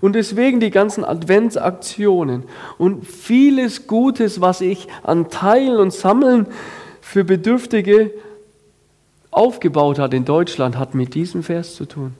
Und 0.00 0.14
deswegen 0.14 0.60
die 0.60 0.70
ganzen 0.70 1.04
Adventsaktionen 1.04 2.44
und 2.76 3.06
vieles 3.06 3.86
Gutes, 3.86 4.40
was 4.40 4.60
ich 4.60 4.88
an 5.02 5.30
Teilen 5.30 5.78
und 5.78 5.92
Sammeln 5.92 6.46
für 7.00 7.24
Bedürftige 7.24 8.10
aufgebaut 9.30 9.98
hat 9.98 10.12
in 10.12 10.24
Deutschland, 10.24 10.76
hat 10.76 10.94
mit 10.94 11.14
diesem 11.14 11.42
Vers 11.42 11.76
zu 11.76 11.86
tun, 11.86 12.14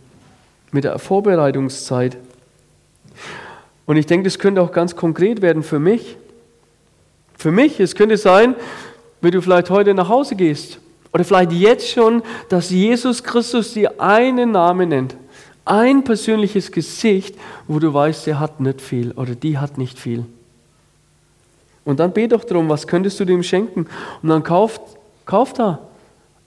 mit 0.72 0.84
der 0.84 0.98
Vorbereitungszeit. 0.98 2.16
Und 3.84 3.96
ich 3.96 4.06
denke, 4.06 4.24
das 4.24 4.38
könnte 4.38 4.62
auch 4.62 4.72
ganz 4.72 4.96
konkret 4.96 5.42
werden 5.42 5.62
für 5.62 5.80
mich. 5.80 6.16
Für 7.36 7.50
mich, 7.50 7.80
es 7.80 7.94
könnte 7.94 8.16
sein, 8.16 8.54
wenn 9.20 9.32
du 9.32 9.42
vielleicht 9.42 9.70
heute 9.70 9.94
nach 9.94 10.08
Hause 10.08 10.34
gehst 10.34 10.78
oder 11.12 11.24
vielleicht 11.24 11.52
jetzt 11.52 11.88
schon, 11.88 12.22
dass 12.48 12.70
Jesus 12.70 13.22
Christus 13.22 13.74
dir 13.74 14.00
einen 14.00 14.52
Namen 14.52 14.88
nennt, 14.88 15.16
ein 15.64 16.04
persönliches 16.04 16.72
Gesicht, 16.72 17.36
wo 17.68 17.78
du 17.78 17.92
weißt, 17.92 18.26
der 18.26 18.40
hat 18.40 18.60
nicht 18.60 18.80
viel 18.80 19.12
oder 19.12 19.34
die 19.34 19.58
hat 19.58 19.78
nicht 19.78 19.98
viel. 19.98 20.24
Und 21.84 22.00
dann 22.00 22.12
bete 22.12 22.36
doch 22.36 22.44
darum, 22.44 22.68
was 22.68 22.86
könntest 22.86 23.18
du 23.20 23.24
dem 23.24 23.42
schenken? 23.42 23.86
Und 24.22 24.28
dann 24.28 24.42
kauft, 24.42 24.80
kauft 25.26 25.58
da 25.58 25.80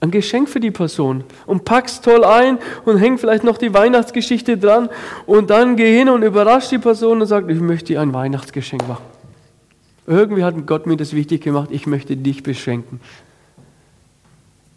ein 0.04 0.10
Geschenk 0.10 0.48
für 0.48 0.60
die 0.60 0.70
Person 0.70 1.24
und 1.46 1.64
pack's 1.64 2.00
toll 2.00 2.24
ein 2.24 2.58
und 2.84 2.98
häng 2.98 3.16
vielleicht 3.16 3.42
noch 3.42 3.56
die 3.56 3.72
Weihnachtsgeschichte 3.72 4.58
dran 4.58 4.90
und 5.24 5.48
dann 5.48 5.76
geh 5.76 5.96
hin 5.96 6.10
und 6.10 6.22
überrasch 6.22 6.68
die 6.68 6.78
Person 6.78 7.22
und 7.22 7.26
sag, 7.26 7.48
ich 7.48 7.60
möchte 7.60 7.86
dir 7.86 8.02
ein 8.02 8.12
Weihnachtsgeschenk 8.12 8.86
machen. 8.86 9.13
Irgendwie 10.06 10.44
hat 10.44 10.66
Gott 10.66 10.86
mir 10.86 10.96
das 10.96 11.12
wichtig 11.14 11.42
gemacht, 11.42 11.70
ich 11.72 11.86
möchte 11.86 12.16
dich 12.16 12.42
beschenken. 12.42 13.00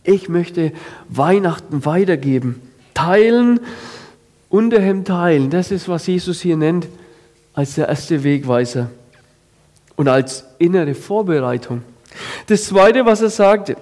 Ich 0.04 0.30
möchte 0.30 0.72
Weihnachten 1.10 1.86
weitergeben, 1.86 2.62
teilen, 2.94 3.60
Unterhemd 4.50 5.08
teilen. 5.08 5.50
Das 5.50 5.72
ist, 5.72 5.90
was 5.90 6.08
Jesus 6.08 6.40
hier 6.40 6.56
nennt 6.56 6.88
als 7.54 7.76
der 7.76 7.90
erste 7.90 8.24
Wegweiser 8.24 8.90
und 9.98 10.08
als 10.08 10.46
innere 10.60 10.94
Vorbereitung. 10.94 11.82
Das 12.46 12.64
Zweite, 12.64 13.06
was 13.06 13.22
er 13.22 13.30
sagt, 13.30 13.76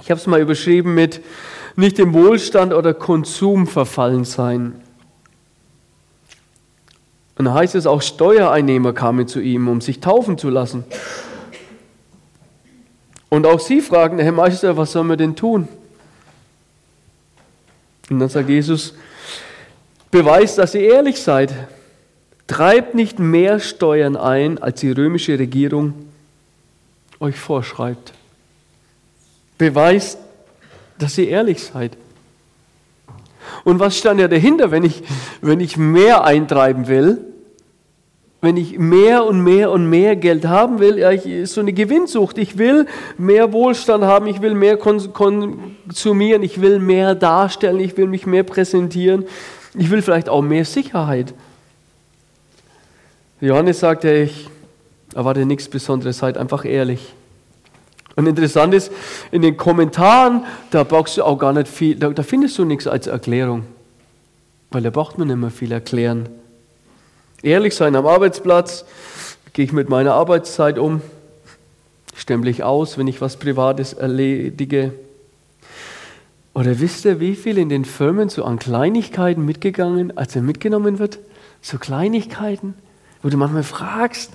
ich 0.00 0.10
habe 0.10 0.20
es 0.20 0.26
mal 0.26 0.40
überschrieben 0.40 0.94
mit 0.94 1.20
nicht 1.76 1.98
dem 1.98 2.12
Wohlstand 2.14 2.72
oder 2.72 2.94
Konsum 2.94 3.66
verfallen 3.66 4.24
sein. 4.24 4.72
Und 7.38 7.44
da 7.44 7.54
heißt 7.54 7.74
es 7.74 7.86
auch, 7.86 8.00
Steuereinnehmer 8.00 8.92
kamen 8.92 9.28
zu 9.28 9.40
ihm, 9.40 9.68
um 9.68 9.80
sich 9.80 10.00
taufen 10.00 10.38
zu 10.38 10.48
lassen. 10.48 10.84
Und 13.28 13.46
auch 13.46 13.60
sie 13.60 13.80
fragen, 13.80 14.18
Herr 14.18 14.32
Meister, 14.32 14.76
was 14.76 14.92
sollen 14.92 15.08
wir 15.08 15.16
denn 15.16 15.36
tun? 15.36 15.68
Und 18.08 18.20
dann 18.20 18.28
sagt 18.28 18.48
Jesus, 18.48 18.94
beweist, 20.10 20.58
dass 20.58 20.74
ihr 20.74 20.82
ehrlich 20.82 21.20
seid. 21.20 21.54
Treibt 22.46 22.94
nicht 22.94 23.18
mehr 23.18 23.58
Steuern 23.58 24.16
ein, 24.16 24.58
als 24.58 24.80
die 24.80 24.92
römische 24.92 25.38
Regierung 25.38 25.94
euch 27.18 27.36
vorschreibt. 27.36 28.12
Beweist, 29.58 30.18
dass 30.98 31.18
ihr 31.18 31.28
ehrlich 31.28 31.62
seid. 31.62 31.96
Und 33.66 33.80
was 33.80 33.98
stand 33.98 34.20
ja 34.20 34.28
dahinter, 34.28 34.70
wenn 34.70 34.84
ich, 34.84 35.02
wenn 35.40 35.58
ich 35.58 35.76
mehr 35.76 36.22
eintreiben 36.22 36.86
will? 36.86 37.18
Wenn 38.40 38.56
ich 38.56 38.78
mehr 38.78 39.24
und 39.24 39.40
mehr 39.40 39.72
und 39.72 39.90
mehr 39.90 40.14
Geld 40.14 40.46
haben 40.46 40.78
will, 40.78 41.00
ja, 41.00 41.10
ich, 41.10 41.26
ist 41.26 41.54
so 41.54 41.62
eine 41.62 41.72
Gewinnsucht. 41.72 42.38
Ich 42.38 42.58
will 42.58 42.86
mehr 43.18 43.52
Wohlstand 43.52 44.04
haben, 44.04 44.28
ich 44.28 44.40
will 44.40 44.54
mehr 44.54 44.76
konsumieren, 44.76 46.44
ich 46.44 46.60
will 46.60 46.78
mehr 46.78 47.16
darstellen, 47.16 47.80
ich 47.80 47.96
will 47.96 48.06
mich 48.06 48.24
mehr 48.24 48.44
präsentieren, 48.44 49.24
ich 49.74 49.90
will 49.90 50.00
vielleicht 50.00 50.28
auch 50.28 50.42
mehr 50.42 50.64
Sicherheit. 50.64 51.34
Johannes 53.40 53.80
sagte, 53.80 54.12
ich 54.12 54.48
erwarte 55.12 55.44
nichts 55.44 55.68
Besonderes, 55.68 56.18
seid 56.18 56.38
einfach 56.38 56.64
ehrlich. 56.64 57.14
Und 58.16 58.26
interessant 58.26 58.72
ist, 58.74 58.90
in 59.30 59.42
den 59.42 59.56
Kommentaren, 59.58 60.44
da 60.70 60.84
brauchst 60.84 61.18
du 61.18 61.22
auch 61.22 61.38
gar 61.38 61.52
nicht 61.52 61.68
viel, 61.68 61.96
da, 61.96 62.08
da 62.08 62.22
findest 62.22 62.58
du 62.58 62.64
nichts 62.64 62.86
als 62.86 63.06
Erklärung. 63.06 63.64
Weil 64.70 64.82
da 64.82 64.90
braucht 64.90 65.18
man 65.18 65.28
nicht 65.28 65.36
mehr 65.36 65.50
viel 65.50 65.70
erklären. 65.70 66.28
Ehrlich 67.42 67.74
sein 67.74 67.94
am 67.94 68.06
Arbeitsplatz, 68.06 68.86
gehe 69.52 69.66
ich 69.66 69.72
mit 69.72 69.90
meiner 69.90 70.14
Arbeitszeit 70.14 70.78
um, 70.78 71.02
stempel 72.14 72.48
ich 72.48 72.64
aus, 72.64 72.96
wenn 72.96 73.06
ich 73.06 73.20
was 73.20 73.36
Privates 73.36 73.92
erledige. 73.92 74.92
Oder 76.54 76.80
wisst 76.80 77.04
ihr, 77.04 77.20
wie 77.20 77.36
viel 77.36 77.58
in 77.58 77.68
den 77.68 77.84
Firmen 77.84 78.30
so 78.30 78.44
an 78.44 78.58
Kleinigkeiten 78.58 79.44
mitgegangen, 79.44 80.16
als 80.16 80.34
er 80.34 80.40
mitgenommen 80.40 80.98
wird? 80.98 81.18
So 81.60 81.76
Kleinigkeiten, 81.76 82.72
wo 83.22 83.28
du 83.28 83.36
manchmal 83.36 83.62
fragst, 83.62 84.32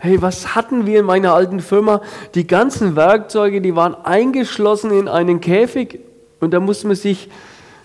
hey, 0.00 0.20
was 0.20 0.54
hatten 0.54 0.86
wir 0.86 1.00
in 1.00 1.06
meiner 1.06 1.34
alten 1.34 1.60
Firma? 1.60 2.00
Die 2.34 2.46
ganzen 2.46 2.96
Werkzeuge, 2.96 3.60
die 3.60 3.76
waren 3.76 3.94
eingeschlossen 3.94 4.90
in 4.92 5.08
einen 5.08 5.40
Käfig 5.40 6.00
und 6.40 6.52
da 6.52 6.60
musste 6.60 6.86
man 6.86 6.96
sich 6.96 7.28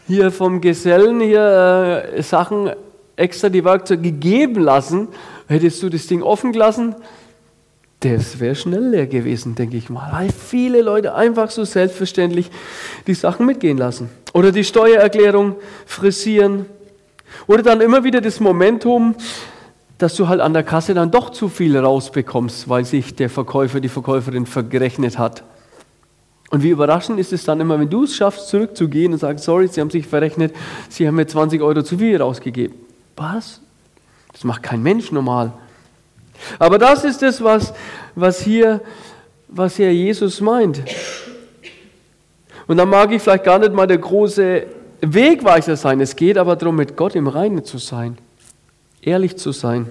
hier 0.08 0.32
vom 0.32 0.62
Gesellen 0.62 1.20
hier 1.20 2.14
äh, 2.16 2.24
Sachen 2.24 2.72
extra 3.18 3.50
die 3.50 3.66
Werkzeuge 3.66 4.12
geben 4.12 4.62
lassen. 4.62 5.10
Hättest 5.48 5.84
du 5.84 5.90
das 5.90 6.08
Ding 6.08 6.24
offen 6.24 6.54
gelassen, 6.54 6.96
das 8.00 8.40
wäre 8.40 8.56
schnell 8.56 8.90
leer 8.90 9.08
gewesen, 9.08 9.56
denke 9.56 9.78
ich 9.78 9.90
mal. 9.90 10.12
Weil 10.12 10.30
viele 10.32 10.82
Leute 10.82 11.16
einfach 11.16 11.50
so 11.50 11.64
selbstverständlich 11.64 12.52
die 13.08 13.14
Sachen 13.14 13.46
mitgehen 13.46 13.78
lassen. 13.78 14.10
Oder 14.34 14.52
die 14.52 14.64
Steuererklärung 14.64 15.56
frisieren. 15.86 16.68
Oder 17.48 17.64
dann 17.64 17.82
immer 17.82 18.04
wieder 18.04 18.22
das 18.22 18.40
Momentum, 18.40 19.16
dass 19.98 20.16
du 20.16 20.28
halt 20.28 20.42
an 20.42 20.54
der 20.54 20.64
Kasse 20.64 20.94
dann 20.94 21.12
doch 21.12 21.30
zu 21.30 21.48
viel 21.48 21.78
rausbekommst, 21.78 22.68
weil 22.68 22.86
sich 22.86 23.16
der 23.16 23.30
Verkäufer, 23.30 23.80
die 23.80 23.90
Verkäuferin 23.90 24.46
verrechnet 24.46 25.18
hat. 25.18 25.44
Und 26.52 26.64
wie 26.64 26.70
überraschend 26.70 27.20
ist 27.20 27.34
es 27.34 27.44
dann 27.44 27.60
immer, 27.60 27.80
wenn 27.80 27.90
du 27.90 28.04
es 28.04 28.16
schaffst, 28.16 28.50
zurückzugehen 28.50 29.14
und 29.14 29.20
sagst, 29.20 29.46
sorry, 29.46 29.68
Sie 29.68 29.82
haben 29.82 29.90
sich 29.90 30.06
verrechnet, 30.06 30.54
Sie 30.90 31.08
haben 31.08 31.16
mir 31.16 31.26
20 31.26 31.62
Euro 31.62 31.82
zu 31.82 31.98
viel 31.98 32.22
rausgegeben. 32.22 32.78
Was? 33.16 33.62
Das 34.32 34.44
macht 34.44 34.64
kein 34.64 34.84
Mensch 34.84 35.12
normal. 35.12 35.54
Aber 36.60 36.78
das 36.78 37.06
ist 37.06 37.24
es, 37.24 37.42
was, 37.42 37.74
was, 38.16 38.42
hier, 38.42 38.82
was 39.48 39.78
hier 39.78 39.94
Jesus 39.94 40.42
meint. 40.42 40.82
Und 42.68 42.78
dann 42.78 42.90
mag 42.90 43.12
ich 43.12 43.22
vielleicht 43.22 43.46
gar 43.46 43.60
nicht 43.60 43.74
mal 43.74 43.88
der 43.88 44.00
große 44.00 44.66
Wegweiser 45.02 45.78
sein. 45.78 46.02
Es 46.02 46.16
geht 46.16 46.38
aber 46.38 46.58
darum, 46.58 46.76
mit 46.76 46.98
Gott 46.98 47.16
im 47.16 47.28
Reinen 47.28 47.64
zu 47.64 47.78
sein 47.78 48.18
ehrlich 49.06 49.38
zu 49.38 49.52
sein. 49.52 49.88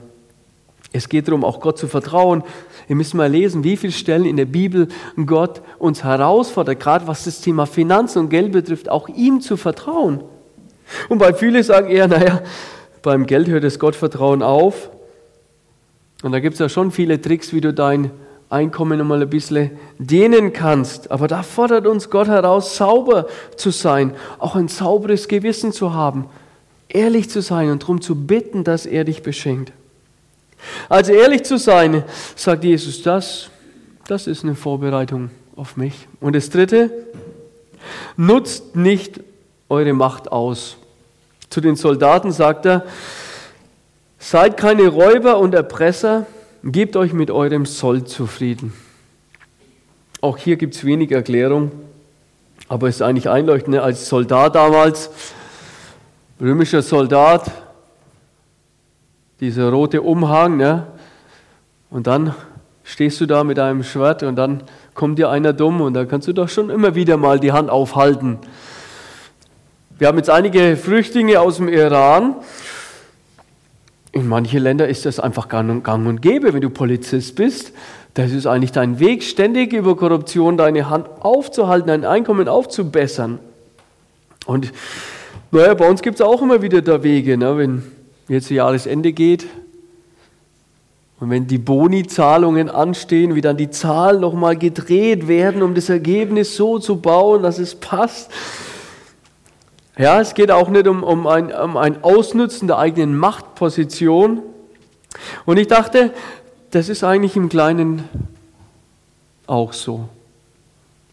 Es 0.93 1.09
geht 1.09 1.27
darum, 1.27 1.45
auch 1.45 1.61
Gott 1.61 1.77
zu 1.77 1.89
vertrauen. 1.89 2.45
Wir 2.87 2.95
müssen 2.95 3.17
mal 3.17 3.31
lesen, 3.31 3.65
wie 3.65 3.77
viele 3.77 3.93
Stellen 3.93 4.25
in 4.25 4.37
der 4.37 4.45
Bibel 4.45 4.87
Gott 5.27 5.61
uns 5.79 6.05
herausfordert, 6.05 6.79
gerade 6.79 7.07
was 7.09 7.25
das 7.25 7.41
Thema 7.41 7.67
Finanzen 7.67 8.21
und 8.21 8.29
Geld 8.29 8.53
betrifft, 8.53 8.89
auch 8.89 9.09
ihm 9.09 9.41
zu 9.41 9.57
vertrauen. 9.57 10.23
Und 11.09 11.19
weil 11.19 11.35
viele 11.35 11.65
sagen 11.65 11.91
eher, 11.91 12.07
naja, 12.07 12.43
beim 13.03 13.27
Geld 13.27 13.49
hört 13.49 13.65
das 13.65 13.81
Gottvertrauen 13.81 14.43
auf. 14.43 14.91
Und 16.23 16.31
da 16.31 16.39
gibt 16.39 16.55
es 16.55 16.61
ja 16.61 16.69
schon 16.69 16.93
viele 16.93 17.21
Tricks, 17.21 17.53
wie 17.53 17.61
du 17.61 17.75
dein 17.75 18.13
Einkommen 18.49 18.99
nochmal 18.99 19.23
ein 19.23 19.31
bisschen 19.31 19.73
dehnen 19.99 20.53
kannst. 20.53 21.11
Aber 21.11 21.27
da 21.27 21.43
fordert 21.43 21.89
uns 21.89 22.09
Gott 22.09 22.29
heraus, 22.29 22.77
sauber 22.77 23.27
zu 23.57 23.71
sein, 23.71 24.15
auch 24.39 24.55
ein 24.55 24.69
sauberes 24.69 25.27
Gewissen 25.27 25.73
zu 25.73 25.93
haben 25.93 26.29
ehrlich 26.95 27.29
zu 27.29 27.43
sein 27.43 27.71
und 27.71 27.83
darum 27.83 28.01
zu 28.01 28.15
bitten, 28.15 28.65
dass 28.65 28.87
er 28.87 29.05
dich 29.05 29.23
beschenkt. 29.23 29.73
Also 30.89 31.13
ehrlich 31.13 31.43
zu 31.43 31.59
sein, 31.59 32.05
sagt 32.37 32.65
Jesus, 32.65 33.03
das, 33.03 33.51
das 34.07 34.27
ist 34.27 34.45
eine 34.45 34.55
Vorbereitung 34.55 35.31
auf 35.57 35.77
mich. 35.77 36.09
Und 36.21 36.35
das 36.35 36.49
Dritte, 36.49 36.91
nutzt 38.17 38.77
nicht 38.77 39.21
eure 39.69 39.93
Macht 39.93 40.33
aus. 40.33 40.77
Zu 41.51 41.61
den 41.61 41.77
Soldaten 41.77 42.33
sagt 42.33 42.65
er, 42.67 42.87
seid 44.19 44.57
keine 44.57 44.89
Räuber 44.89 45.39
und 45.39 45.55
Erpresser, 45.55 46.27
gebt 46.63 46.97
euch 46.97 47.13
mit 47.13 47.31
eurem 47.31 47.67
Soll 47.67 48.05
zufrieden. 48.05 48.73
Auch 50.21 50.39
hier 50.39 50.57
gibt 50.57 50.75
es 50.75 50.85
wenig 50.85 51.13
Erklärung, 51.13 51.71
aber 52.69 52.89
es 52.89 52.97
ist 52.97 53.03
eigentlich 53.03 53.29
einleuchtend. 53.29 53.77
Ne? 53.77 53.83
Als 53.83 54.09
Soldat 54.09 54.55
damals 54.55 55.11
römischer 56.41 56.83
Soldat, 56.83 57.51
dieser 59.41 59.71
rote 59.71 60.03
Umhang, 60.03 60.57
ne? 60.57 60.87
und 61.91 62.07
dann 62.07 62.35
stehst 62.83 63.21
du 63.21 63.27
da 63.27 63.45
mit 63.45 63.59
einem 63.59 63.83
Schwert 63.83 64.23
und 64.23 64.37
dann 64.37 64.63
kommt 64.95 65.19
dir 65.19 65.31
einer 65.31 65.53
dumm 65.53 65.81
und 65.81 65.95
da 65.95 66.05
kannst 66.05 66.29
du 66.29 66.33
doch 66.33 66.49
schon 66.49 66.71
immer 66.71 66.95
wieder 66.95 67.17
mal 67.17 67.41
die 67.41 67.53
Hand 67.53 67.71
aufhalten. 67.71 68.39
Wir 69.99 70.09
haben 70.09 70.19
jetzt 70.19 70.31
einige 70.31 70.77
Flüchtlinge 70.77 71.41
aus 71.41 71.57
dem 71.57 71.69
Iran. 71.69 72.37
In 74.13 74.29
manchen 74.29 74.61
Ländern 74.61 74.89
ist 74.89 75.07
das 75.07 75.21
einfach 75.21 75.49
gang 75.49 75.85
und 75.85 76.21
gäbe, 76.21 76.53
wenn 76.53 76.61
du 76.61 76.71
Polizist 76.71 77.37
bist. 77.37 77.73
Das 78.15 78.33
ist 78.33 78.47
eigentlich 78.47 78.73
dein 78.73 78.99
Weg, 79.01 79.25
ständig 79.25 79.73
über 79.73 79.97
Korruption 79.97 80.57
deine 80.57 80.89
Hand 80.91 81.09
aufzuhalten, 81.21 81.89
dein 81.89 82.05
Einkommen 82.05 82.49
aufzubessern. 82.49 83.39
Und 84.47 84.73
naja, 85.55 85.75
bei 85.75 85.89
uns 85.89 86.03
gibt 86.03 86.17
es 86.17 86.21
auch 86.21 86.43
immer 86.43 86.61
wieder 86.63 86.83
da 86.83 87.03
Wege, 87.03 87.37
ne? 87.37 87.57
wenn 87.57 87.83
jetzt 88.29 88.51
Jahresende 88.51 89.13
geht 89.13 89.47
und 91.21 91.31
wenn 91.31 91.47
die 91.47 91.59
Boni-Zahlungen 91.59 92.69
anstehen, 92.69 93.35
wie 93.37 93.41
dann 93.41 93.57
die 93.57 93.71
Zahlen 93.71 94.21
nochmal 94.21 94.57
gedreht 94.57 95.29
werden, 95.29 95.63
um 95.63 95.75
das 95.75 95.89
Ergebnis 95.89 96.57
so 96.57 96.79
zu 96.79 96.97
bauen, 96.97 97.43
dass 97.43 97.59
es 97.59 97.77
passt. 97.77 98.33
Ja, 99.97 100.21
es 100.21 100.35
geht 100.35 100.51
auch 100.51 100.69
nicht 100.71 100.89
um, 100.89 101.05
um, 101.05 101.29
ein, 101.29 101.53
um 101.53 101.77
ein 101.77 102.03
Ausnutzen 102.03 102.67
der 102.67 102.79
eigenen 102.79 103.17
Machtposition. 103.17 104.43
Und 105.47 105.57
ich 105.59 105.69
dachte, 105.69 106.13
das 106.73 106.89
ist 106.89 107.05
eigentlich 107.05 107.37
im 107.37 107.49
Kleinen 107.49 108.09
auch 109.47 109.73
so. 109.73 110.09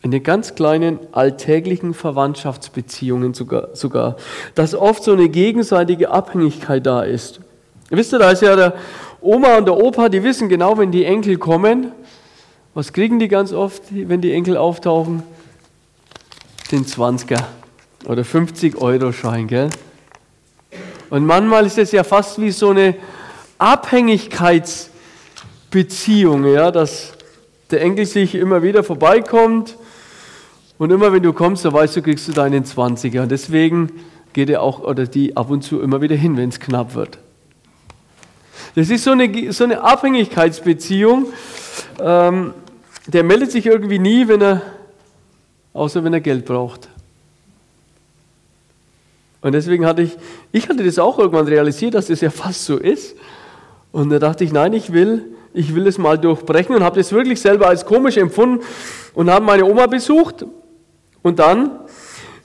In 0.04 0.10
den 0.10 0.24
ganz 0.24 0.56
kleinen 0.56 1.00
alltäglichen 1.12 1.94
Verwandtschaftsbeziehungen 1.94 3.36
sogar, 3.36 3.70
sogar, 3.74 4.16
dass 4.56 4.74
oft 4.74 5.04
so 5.04 5.12
eine 5.12 5.30
gegenseitige 5.30 6.10
Abhängigkeit 6.10 6.84
da 6.86 7.04
ist. 7.04 7.40
Wisst 7.90 8.14
ihr, 8.14 8.20
da 8.20 8.32
ist 8.32 8.42
ja 8.42 8.56
der 8.56 8.74
Oma 9.22 9.58
und 9.58 9.66
der 9.66 9.78
Opa, 9.78 10.10
die 10.10 10.24
wissen 10.24 10.50
genau, 10.50 10.80
wenn 10.80 10.92
die 10.92 11.06
Enkel 11.06 11.38
kommen, 11.38 11.92
was 12.74 12.94
kriegen 12.94 13.20
die 13.20 13.28
ganz 13.28 13.54
oft, 13.54 13.84
wenn 13.92 14.22
die 14.22 14.34
Enkel 14.34 14.58
auftauchen? 14.58 15.22
Den 16.72 16.86
20er 16.86 17.44
oder 18.06 18.24
50-Euro-Schein, 18.24 19.46
gell? 19.46 19.70
Und 21.12 21.26
manchmal 21.26 21.66
ist 21.66 21.78
es 21.78 21.92
ja 21.92 22.06
fast 22.06 22.42
wie 22.42 22.52
so 22.52 22.70
eine 22.70 22.96
Abhängigkeitsbeziehung, 23.60 26.46
ja, 26.46 26.72
dass 26.72 27.12
der 27.70 27.82
Enkel 27.82 28.06
sich 28.06 28.34
immer 28.34 28.64
wieder 28.64 28.82
vorbeikommt 28.84 29.76
und 30.82 30.92
immer 30.92 31.14
wenn 31.14 31.22
du 31.22 31.32
kommst, 31.32 31.64
da 31.64 31.72
weißt 31.72 31.98
du, 31.98 32.02
kriegst 32.02 32.28
du 32.28 32.32
deinen 32.32 32.64
20er. 32.64 33.22
Und 33.22 33.30
deswegen 33.30 33.92
geht 34.34 34.50
er 34.50 34.64
auch 34.64 34.80
oder 34.80 35.06
die 35.06 35.38
ab 35.38 35.52
und 35.52 35.62
zu 35.62 35.80
immer 35.80 36.02
wieder 36.02 36.16
hin, 36.16 36.38
wenn 36.38 36.50
es 36.50 36.60
knapp 36.60 36.96
wird. 36.96 37.20
Das 38.74 38.90
ist 38.90 39.04
so 39.04 39.12
eine, 39.12 39.54
so 39.54 39.64
eine 39.64 39.84
Abhängigkeitsbeziehung. 39.84 41.28
Ähm, 42.00 42.56
der 43.06 43.24
meldet 43.24 43.52
sich 43.52 43.68
irgendwie 43.68 44.00
nie, 44.00 44.28
wenn 44.28 44.42
er, 44.42 44.64
außer 45.74 46.04
wenn 46.04 46.16
er 46.16 46.20
Geld 46.20 46.46
braucht. 46.46 46.90
Und 49.42 49.52
deswegen 49.52 49.86
hatte 49.86 50.02
ich, 50.02 50.18
ich 50.52 50.68
hatte 50.68 50.84
das 50.84 50.98
auch 50.98 51.20
irgendwann 51.20 51.48
realisiert, 51.48 51.94
dass 51.94 52.08
das 52.08 52.22
ja 52.22 52.32
fast 52.32 52.66
so 52.66 52.78
ist. 52.78 53.16
Und 53.92 54.10
da 54.10 54.18
dachte 54.18 54.44
ich, 54.44 54.52
nein, 54.52 54.74
ich 54.74 54.92
will, 54.92 55.26
ich 55.54 55.76
will 55.76 55.86
es 55.86 56.00
mal 56.00 56.18
durchbrechen 56.18 56.76
und 56.76 56.82
habe 56.82 56.98
das 56.98 57.12
wirklich 57.12 57.40
selber 57.40 57.68
als 57.68 57.86
komisch 57.86 58.18
empfunden 58.18 58.66
und 59.14 59.30
habe 59.30 59.46
meine 59.46 59.66
Oma 59.66 59.86
besucht. 59.86 60.44
Und 61.24 61.40
dann, 61.40 61.80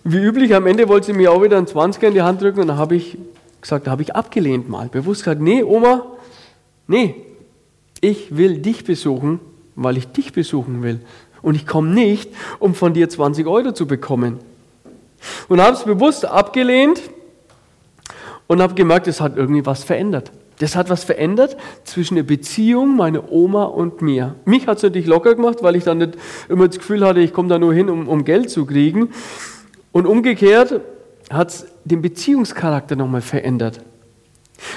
wie 0.04 0.18
üblich, 0.18 0.54
am 0.54 0.66
Ende 0.66 0.88
wollte 0.88 1.06
sie 1.06 1.12
mir 1.12 1.32
auch 1.32 1.42
wieder 1.42 1.56
einen 1.56 1.66
20er 1.66 2.08
in 2.08 2.14
die 2.14 2.22
Hand 2.22 2.42
drücken 2.42 2.60
und 2.60 2.68
dann 2.68 2.78
habe 2.78 2.96
ich 2.96 3.18
gesagt, 3.60 3.86
da 3.86 3.90
habe 3.90 4.02
ich 4.02 4.14
abgelehnt 4.14 4.68
mal, 4.68 4.88
bewusst 4.88 5.24
gesagt, 5.24 5.40
nee, 5.40 5.62
Oma, 5.62 6.06
nee, 6.86 7.16
ich 8.00 8.36
will 8.36 8.58
dich 8.58 8.84
besuchen, 8.84 9.40
weil 9.74 9.96
ich 9.96 10.06
dich 10.08 10.32
besuchen 10.32 10.82
will. 10.82 11.00
Und 11.42 11.54
ich 11.54 11.66
komme 11.66 11.88
nicht, 11.88 12.30
um 12.58 12.74
von 12.74 12.94
dir 12.94 13.08
20 13.08 13.46
Euro 13.46 13.72
zu 13.72 13.86
bekommen. 13.86 14.38
Und 15.48 15.60
habe 15.60 15.76
es 15.76 15.84
bewusst 15.84 16.24
abgelehnt 16.24 17.02
und 18.46 18.60
habe 18.60 18.74
gemerkt, 18.74 19.08
es 19.08 19.20
hat 19.20 19.36
irgendwie 19.36 19.64
was 19.64 19.84
verändert. 19.84 20.30
Das 20.58 20.74
hat 20.74 20.88
was 20.88 21.04
verändert 21.04 21.56
zwischen 21.84 22.14
der 22.14 22.22
Beziehung 22.22 22.96
meiner 22.96 23.30
Oma 23.30 23.64
und 23.64 24.00
mir. 24.00 24.36
Mich 24.46 24.66
hat 24.66 24.78
es 24.78 24.82
natürlich 24.82 25.06
locker 25.06 25.34
gemacht, 25.34 25.58
weil 25.62 25.76
ich 25.76 25.84
dann 25.84 25.98
nicht 25.98 26.16
immer 26.48 26.66
das 26.66 26.78
Gefühl 26.78 27.04
hatte, 27.04 27.20
ich 27.20 27.32
komme 27.32 27.48
da 27.48 27.58
nur 27.58 27.74
hin, 27.74 27.90
um, 27.90 28.08
um 28.08 28.24
Geld 28.24 28.48
zu 28.48 28.64
kriegen. 28.64 29.10
Und 29.92 30.06
umgekehrt 30.06 30.80
hat 31.30 31.48
es 31.48 31.66
den 31.84 32.00
Beziehungscharakter 32.00 32.96
nochmal 32.96 33.20
verändert. 33.20 33.80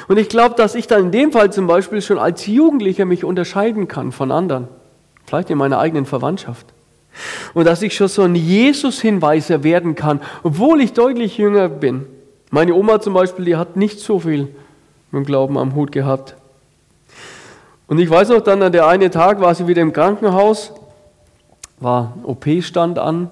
Und 0.10 0.18
ich 0.18 0.28
glaube, 0.28 0.56
dass 0.56 0.76
ich 0.76 0.88
dann 0.88 1.06
in 1.06 1.12
dem 1.12 1.32
Fall 1.32 1.54
zum 1.54 1.68
Beispiel 1.68 2.02
schon 2.02 2.18
als 2.18 2.46
Jugendlicher 2.46 3.06
mich 3.06 3.24
unterscheiden 3.24 3.88
kann 3.88 4.12
von 4.12 4.32
anderen. 4.32 4.68
Vielleicht 5.26 5.50
in 5.50 5.58
meiner 5.58 5.80
eigenen 5.80 6.06
Verwandtschaft. 6.06 6.66
Und 7.54 7.66
dass 7.66 7.82
ich 7.82 7.96
schon 7.96 8.08
so 8.08 8.24
ein 8.24 8.36
Jesus-Hinweiser 8.36 9.64
werden 9.64 9.96
kann, 9.96 10.22
obwohl 10.44 10.82
ich 10.82 10.94
deutlich 10.94 11.38
jünger 11.38 11.70
bin. 11.70 12.06
Meine 12.50 12.74
Oma 12.74 13.00
zum 13.00 13.14
Beispiel, 13.14 13.46
die 13.46 13.56
hat 13.56 13.78
nicht 13.78 14.00
so 14.00 14.20
viel 14.20 14.50
mit 15.12 15.20
dem 15.20 15.26
Glauben 15.26 15.58
am 15.58 15.76
Hut 15.76 15.92
gehabt. 15.92 16.36
Und 17.88 17.98
ich 17.98 18.10
weiß 18.10 18.30
noch 18.30 18.42
dann, 18.42 18.62
an 18.62 18.72
der 18.72 18.88
eine 18.88 19.10
Tag 19.10 19.42
war 19.42 19.56
sie 19.56 19.66
wieder 19.66 19.82
im 19.82 19.94
Krankenhaus, 19.94 20.72
war 21.80 22.14
OP 22.24 22.46
stand 22.62 23.00
an, 23.00 23.30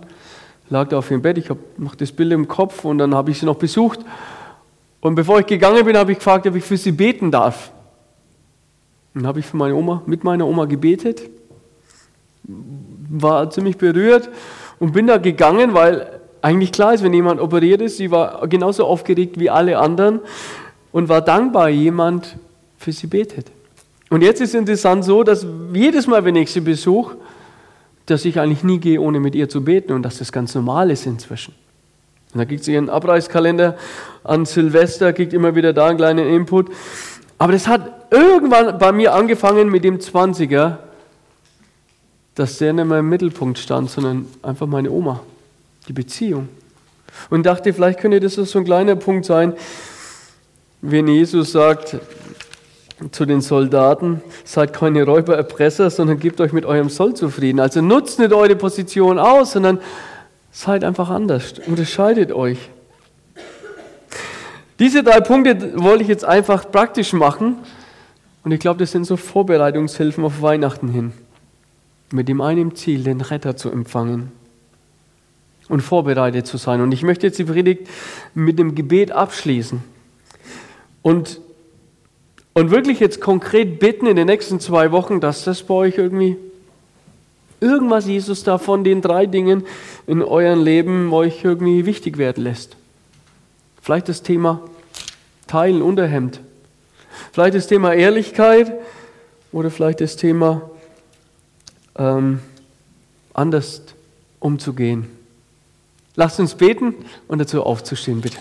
lag 0.70 0.88
da 0.90 0.98
auf 0.98 1.12
ihrem 1.12 1.22
Bett, 1.22 1.38
ich 1.38 1.50
habe 1.50 1.60
noch 1.78 1.94
das 1.94 2.12
Bild 2.12 2.32
im 2.32 2.48
Kopf 2.48 2.84
und 2.84 2.98
dann 2.98 3.13
habe 3.13 3.30
ich 3.30 3.40
sie 3.40 3.46
noch 3.46 3.58
besucht. 3.58 4.00
Und 5.00 5.16
bevor 5.16 5.40
ich 5.40 5.46
gegangen 5.46 5.86
bin, 5.86 5.96
habe 5.96 6.12
ich 6.12 6.18
gefragt, 6.18 6.48
ob 6.48 6.56
ich 6.56 6.63
für 6.63 6.78
sie 6.78 6.92
beten 6.92 7.30
darf. 7.30 7.72
Und 9.13 9.22
dann 9.22 9.28
habe 9.28 9.40
ich 9.40 9.46
für 9.46 9.58
meine 9.58 9.76
Oma, 9.76 10.02
mit 10.08 10.24
meiner 10.24 10.48
Oma 10.48 10.66
gebetet, 10.66 11.22
war 13.10 13.50
ziemlich 13.52 13.78
berührt 13.78 14.30
und 14.80 14.94
bin 14.94 15.06
da 15.06 15.18
gegangen, 15.18 15.74
weil 15.74 16.20
eigentlich 16.42 16.72
klar 16.72 16.94
ist, 16.94 17.04
wenn 17.04 17.13
jemand 17.13 17.42
operiert 17.42 17.82
ist, 17.82 17.98
sie 17.98 18.10
war 18.10 18.48
genauso 18.48 18.86
aufgeregt 18.86 19.40
wie 19.40 19.50
alle 19.50 19.78
anderen 19.78 20.22
und 20.98 21.10
war 21.10 21.22
dankbar, 21.22 21.70
jemand 21.70 22.38
für 22.80 22.92
sie 22.92 23.06
betet. 23.06 23.52
Und 24.10 24.24
jetzt 24.24 24.42
ist 24.42 24.50
es 24.50 24.56
interessant 24.56 25.06
so, 25.06 25.22
dass 25.22 25.46
jedes 25.72 26.08
Mal, 26.08 26.26
wenn 26.26 26.36
ich 26.36 26.52
sie 26.52 26.60
besuche, 26.60 27.18
dass 28.08 28.26
ich 28.26 28.40
eigentlich 28.40 28.64
nie 28.64 28.80
gehe, 28.80 29.00
ohne 29.00 29.20
mit 29.20 29.36
ihr 29.36 29.48
zu 29.48 29.64
beten 29.64 29.94
und 29.94 30.02
dass 30.02 30.18
das 30.18 30.32
ganz 30.32 30.56
normal 30.56 30.90
ist 30.90 31.06
inzwischen. 31.06 31.54
Und 32.34 32.40
da 32.40 32.46
kriegt 32.46 32.64
sie 32.64 32.74
ihren 32.74 32.90
Abreißkalender 32.90 33.78
an 34.24 34.46
Silvester, 34.48 35.14
kriegt 35.14 35.34
immer 35.34 35.54
wieder 35.54 35.72
da 35.72 35.86
einen 35.86 35.98
kleinen 35.98 36.28
Input. 36.28 36.72
Aber 37.38 37.54
das 37.54 37.68
hat 37.68 38.08
irgendwann 38.10 38.80
bei 38.80 38.92
mir 38.92 39.14
angefangen 39.14 39.70
mit 39.70 39.84
dem 39.84 40.00
20er, 40.00 40.78
dass 42.34 42.58
der 42.58 42.74
nicht 42.74 42.86
mehr 42.86 43.02
im 43.02 43.10
Mittelpunkt 43.10 43.60
stand, 43.60 43.92
sondern 43.92 44.26
einfach 44.42 44.66
meine 44.66 44.90
Oma, 44.90 45.20
die 45.88 45.94
Beziehung. 45.94 46.50
Und 47.30 47.46
dachte, 47.46 47.72
vielleicht 47.72 48.00
könnte 48.00 48.20
das 48.20 48.34
so 48.34 48.58
ein 48.58 48.66
kleiner 48.66 48.96
Punkt 48.96 49.26
sein, 49.26 49.54
wenn 50.89 51.08
Jesus 51.08 51.52
sagt 51.52 51.97
zu 53.12 53.26
den 53.26 53.41
Soldaten, 53.41 54.21
seid 54.45 54.71
keine 54.71 55.04
Räuber, 55.04 55.36
Erpresser, 55.36 55.89
sondern 55.89 56.17
gebt 56.17 56.39
euch 56.39 56.54
mit 56.54 56.65
eurem 56.65 56.88
Soll 56.88 57.13
zufrieden. 57.13 57.60
Also 57.60 57.82
nutzt 57.82 58.19
nicht 58.19 58.32
eure 58.32 58.56
Position 58.56 59.19
aus, 59.19 59.52
sondern 59.52 59.80
seid 60.50 60.86
einfach 60.86 61.10
anders, 61.10 61.56
unterscheidet 61.65 62.32
euch. 62.32 62.58
Diese 64.80 65.04
drei 65.04 65.19
Punkte 65.19 65.73
wollte 65.76 66.04
ich 66.04 66.10
jetzt 66.10 66.23
einfach 66.23 66.71
praktisch 66.71 67.12
machen 67.12 67.58
und 68.45 68.54
ich 68.54 68.62
glaube, 68.62 68.80
das 68.80 68.93
sind 68.93 69.04
so 69.04 69.17
Vorbereitungshilfen 69.17 70.23
auf 70.23 70.41
Weihnachten 70.41 70.88
hin. 70.88 71.12
Mit 72.13 72.30
dem 72.30 72.39
einen 72.39 72.76
Ziel, 72.76 73.04
den 73.04 73.19
Retter 73.19 73.58
zu 73.58 73.69
empfangen 73.69 74.32
und 75.67 75.82
vorbereitet 75.82 76.47
zu 76.47 76.56
sein. 76.56 76.80
Und 76.80 76.93
ich 76.93 77.04
möchte 77.04 77.28
jetzt 77.28 77.39
die 77.39 77.43
Predigt 77.43 77.89
mit 78.34 78.58
dem 78.58 78.73
Gebet 78.73 79.12
abschließen. 79.12 79.97
Und, 81.08 81.39
und 82.54 82.70
wirklich 82.70 83.00
jetzt 83.00 83.22
konkret 83.22 83.80
bitten 83.80 84.08
in 84.08 84.17
den 84.17 84.28
nächsten 84.28 84.60
zwei 84.60 84.91
Wochen, 84.91 85.22
dass 85.22 85.46
das 85.46 85.63
bei 85.63 85.74
euch 85.74 85.98
irgendwie 85.98 86.36
irgendwas 87.62 88.08
Jesus 88.08 88.43
da 88.43 88.58
von 88.58 88.84
den 88.84 89.02
drei 89.02 89.26
Dingen 89.26 89.63
in 90.06 90.22
eurem 90.22 90.65
Leben 90.65 91.13
euch 91.13 91.46
irgendwie 91.46 91.86
wichtig 91.86 92.17
werden 92.17 92.43
lässt. 92.43 92.76
Vielleicht 93.82 94.10
das 94.10 94.22
Thema 94.22 94.60
Teilen, 95.48 95.82
Unterhemd. 95.82 96.41
Vielleicht 97.32 97.56
das 97.56 97.67
Thema 97.67 97.93
Ehrlichkeit 97.93 98.74
oder 99.54 99.72
vielleicht 99.72 100.02
das 100.02 100.17
Thema 100.17 100.70
ähm, 101.98 102.41
anders 103.34 103.82
umzugehen. 104.41 105.08
Lasst 106.17 106.41
uns 106.41 106.56
beten 106.56 106.96
und 107.30 107.39
dazu 107.39 107.63
aufzustehen, 107.63 108.20
bitte. 108.20 108.39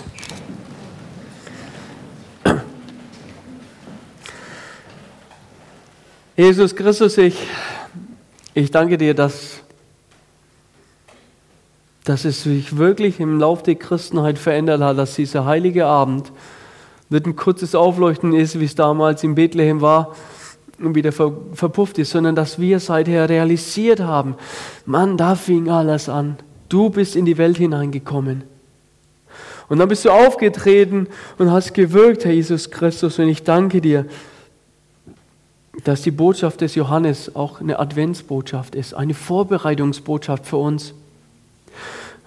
Jesus 6.38 6.76
Christus, 6.76 7.16
ich, 7.16 7.34
ich 8.52 8.70
danke 8.70 8.98
dir, 8.98 9.14
dass, 9.14 9.62
dass 12.04 12.26
es 12.26 12.42
sich 12.42 12.76
wirklich 12.76 13.20
im 13.20 13.40
Lauf 13.40 13.62
der 13.62 13.76
Christenheit 13.76 14.38
verändert 14.38 14.82
hat, 14.82 14.98
dass 14.98 15.14
dieser 15.14 15.46
heilige 15.46 15.86
Abend 15.86 16.30
nicht 17.08 17.24
ein 17.24 17.36
kurzes 17.36 17.74
Aufleuchten 17.74 18.34
ist, 18.34 18.60
wie 18.60 18.66
es 18.66 18.74
damals 18.74 19.24
in 19.24 19.34
Bethlehem 19.34 19.80
war 19.80 20.14
und 20.78 20.94
wieder 20.94 21.10
verpufft 21.10 21.96
ist, 21.96 22.10
sondern 22.10 22.34
dass 22.34 22.58
wir 22.58 22.80
seither 22.80 23.30
realisiert 23.30 24.00
haben, 24.00 24.34
Mann, 24.84 25.16
da 25.16 25.36
fing 25.36 25.70
alles 25.70 26.10
an. 26.10 26.36
Du 26.68 26.90
bist 26.90 27.16
in 27.16 27.24
die 27.24 27.38
Welt 27.38 27.56
hineingekommen. 27.56 28.44
Und 29.70 29.78
dann 29.78 29.88
bist 29.88 30.04
du 30.04 30.10
aufgetreten 30.10 31.08
und 31.38 31.50
hast 31.50 31.72
gewirkt, 31.72 32.26
Herr 32.26 32.32
Jesus 32.32 32.70
Christus. 32.70 33.18
Und 33.18 33.28
ich 33.28 33.42
danke 33.42 33.80
dir, 33.80 34.04
dass 35.86 36.02
die 36.02 36.10
Botschaft 36.10 36.62
des 36.62 36.74
Johannes 36.74 37.36
auch 37.36 37.60
eine 37.60 37.78
Adventsbotschaft 37.78 38.74
ist, 38.74 38.92
eine 38.92 39.14
Vorbereitungsbotschaft 39.14 40.44
für 40.44 40.56
uns. 40.56 40.94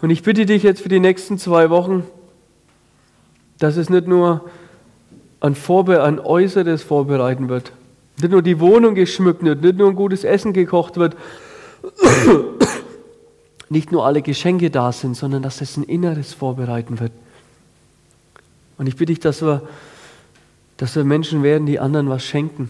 Und 0.02 0.12
ich 0.12 0.24
bitte 0.24 0.45
dich 0.45 0.63
jetzt 0.63 0.80
für 0.80 0.88
die 0.88 1.02
nächsten 1.02 1.38
zwei 1.38 1.69
Wochen, 1.69 2.06
dass 3.58 3.76
es 3.76 3.89
nicht 3.89 4.08
nur 4.08 4.50
ein, 5.41 5.56
Vorbe 5.56 6.04
ein 6.04 6.22
Äußeres 6.22 6.84
vorbereiten 6.84 7.50
wird. 7.50 7.74
Nicht 8.22 8.32
nur 8.32 8.41
die 8.41 8.62
Wohnung 8.62 8.95
geschmückt 8.95 9.43
wird, 9.43 9.62
nicht 9.62 9.78
nur 9.78 9.89
ein 9.89 9.95
gutes 9.98 10.24
Essen 10.24 10.54
gekocht 10.54 10.95
wird, 10.95 11.17
nicht 13.69 13.91
nur 13.91 14.06
alle 14.06 14.22
Geschenke 14.22 14.69
da 14.69 14.93
sind, 14.93 15.17
sondern 15.17 15.43
dass 15.43 15.60
es 15.60 15.76
ein 15.76 15.84
Inneres 15.84 16.34
vorbereiten 16.34 17.02
wird. 17.02 17.12
Und 18.78 18.88
ich 18.88 18.95
bitte 18.95 19.12
dich, 19.12 19.19
dass 19.19 19.41
wir, 19.41 19.63
dass 20.78 20.95
wir 20.95 21.04
Menschen 21.04 21.43
werden, 21.43 21.65
die 21.65 21.78
anderen 21.78 22.08
was 22.08 22.24
schenken, 22.24 22.69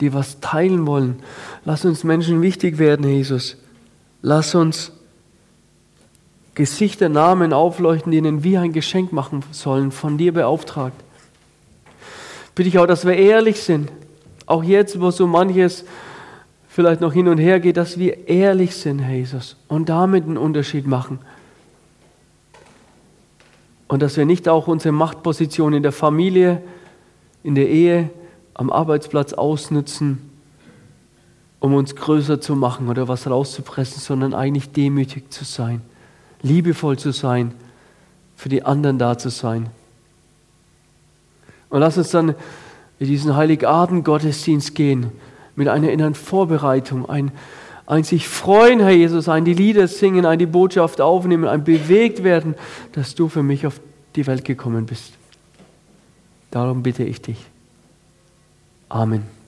die 0.00 0.12
was 0.12 0.40
teilen 0.40 0.86
wollen. 0.86 1.22
Lass 1.64 1.84
uns 1.84 2.04
Menschen 2.04 2.42
wichtig 2.42 2.78
werden, 2.78 3.06
Jesus. 3.06 3.56
Lass 4.22 4.54
uns 4.54 4.92
Gesichter, 6.54 7.08
Namen 7.08 7.52
aufleuchten, 7.52 8.12
denen 8.12 8.44
wir 8.44 8.60
ein 8.60 8.72
Geschenk 8.72 9.12
machen 9.12 9.42
sollen, 9.50 9.90
von 9.90 10.18
dir 10.18 10.32
beauftragt. 10.32 10.96
Bitte 12.54 12.68
ich 12.68 12.78
auch, 12.78 12.86
dass 12.86 13.04
wir 13.04 13.16
ehrlich 13.16 13.60
sind, 13.60 13.90
auch 14.46 14.62
jetzt, 14.62 15.00
wo 15.00 15.10
so 15.10 15.26
manches 15.26 15.84
vielleicht 16.68 17.00
noch 17.00 17.12
hin 17.12 17.28
und 17.28 17.38
her 17.38 17.60
geht, 17.60 17.76
dass 17.76 17.98
wir 17.98 18.28
ehrlich 18.28 18.76
sind, 18.76 19.00
Herr 19.00 19.16
Jesus, 19.16 19.56
und 19.68 19.88
damit 19.88 20.24
einen 20.24 20.36
Unterschied 20.36 20.86
machen. 20.86 21.18
Und 23.88 24.02
dass 24.02 24.16
wir 24.16 24.24
nicht 24.24 24.48
auch 24.48 24.66
unsere 24.66 24.92
Machtposition 24.92 25.72
in 25.72 25.82
der 25.82 25.92
Familie, 25.92 26.62
in 27.42 27.54
der 27.54 27.68
Ehe, 27.68 28.10
am 28.54 28.70
Arbeitsplatz 28.70 29.32
ausnutzen, 29.32 30.30
um 31.60 31.74
uns 31.74 31.96
größer 31.96 32.40
zu 32.40 32.56
machen 32.56 32.88
oder 32.88 33.08
was 33.08 33.26
rauszupressen, 33.26 34.00
sondern 34.00 34.34
eigentlich 34.34 34.70
demütig 34.70 35.32
zu 35.32 35.44
sein, 35.44 35.80
liebevoll 36.42 36.98
zu 36.98 37.10
sein, 37.10 37.54
für 38.36 38.48
die 38.48 38.64
anderen 38.64 38.98
da 38.98 39.16
zu 39.18 39.30
sein. 39.30 39.68
Und 41.70 41.80
lass 41.80 41.98
uns 41.98 42.10
dann 42.10 42.34
in 42.98 43.06
diesen 43.06 43.34
Heiligabend-Gottesdienst 43.34 44.74
gehen 44.74 45.10
mit 45.56 45.68
einer 45.68 45.90
inneren 45.90 46.14
Vorbereitung, 46.14 47.08
ein, 47.08 47.32
ein 47.86 48.04
sich 48.04 48.28
freuen, 48.28 48.80
Herr 48.80 48.90
Jesus, 48.90 49.28
ein 49.28 49.44
die 49.44 49.54
Lieder 49.54 49.88
singen, 49.88 50.26
ein 50.26 50.38
die 50.38 50.46
Botschaft 50.46 51.00
aufnehmen, 51.00 51.48
ein 51.48 51.64
bewegt 51.64 52.22
werden, 52.22 52.54
dass 52.92 53.14
du 53.14 53.28
für 53.28 53.42
mich 53.42 53.66
auf 53.66 53.80
die 54.16 54.26
Welt 54.26 54.44
gekommen 54.44 54.86
bist. 54.86 55.14
Darum 56.50 56.82
bitte 56.82 57.04
ich 57.04 57.20
dich. 57.20 57.38
Amen. 58.94 59.43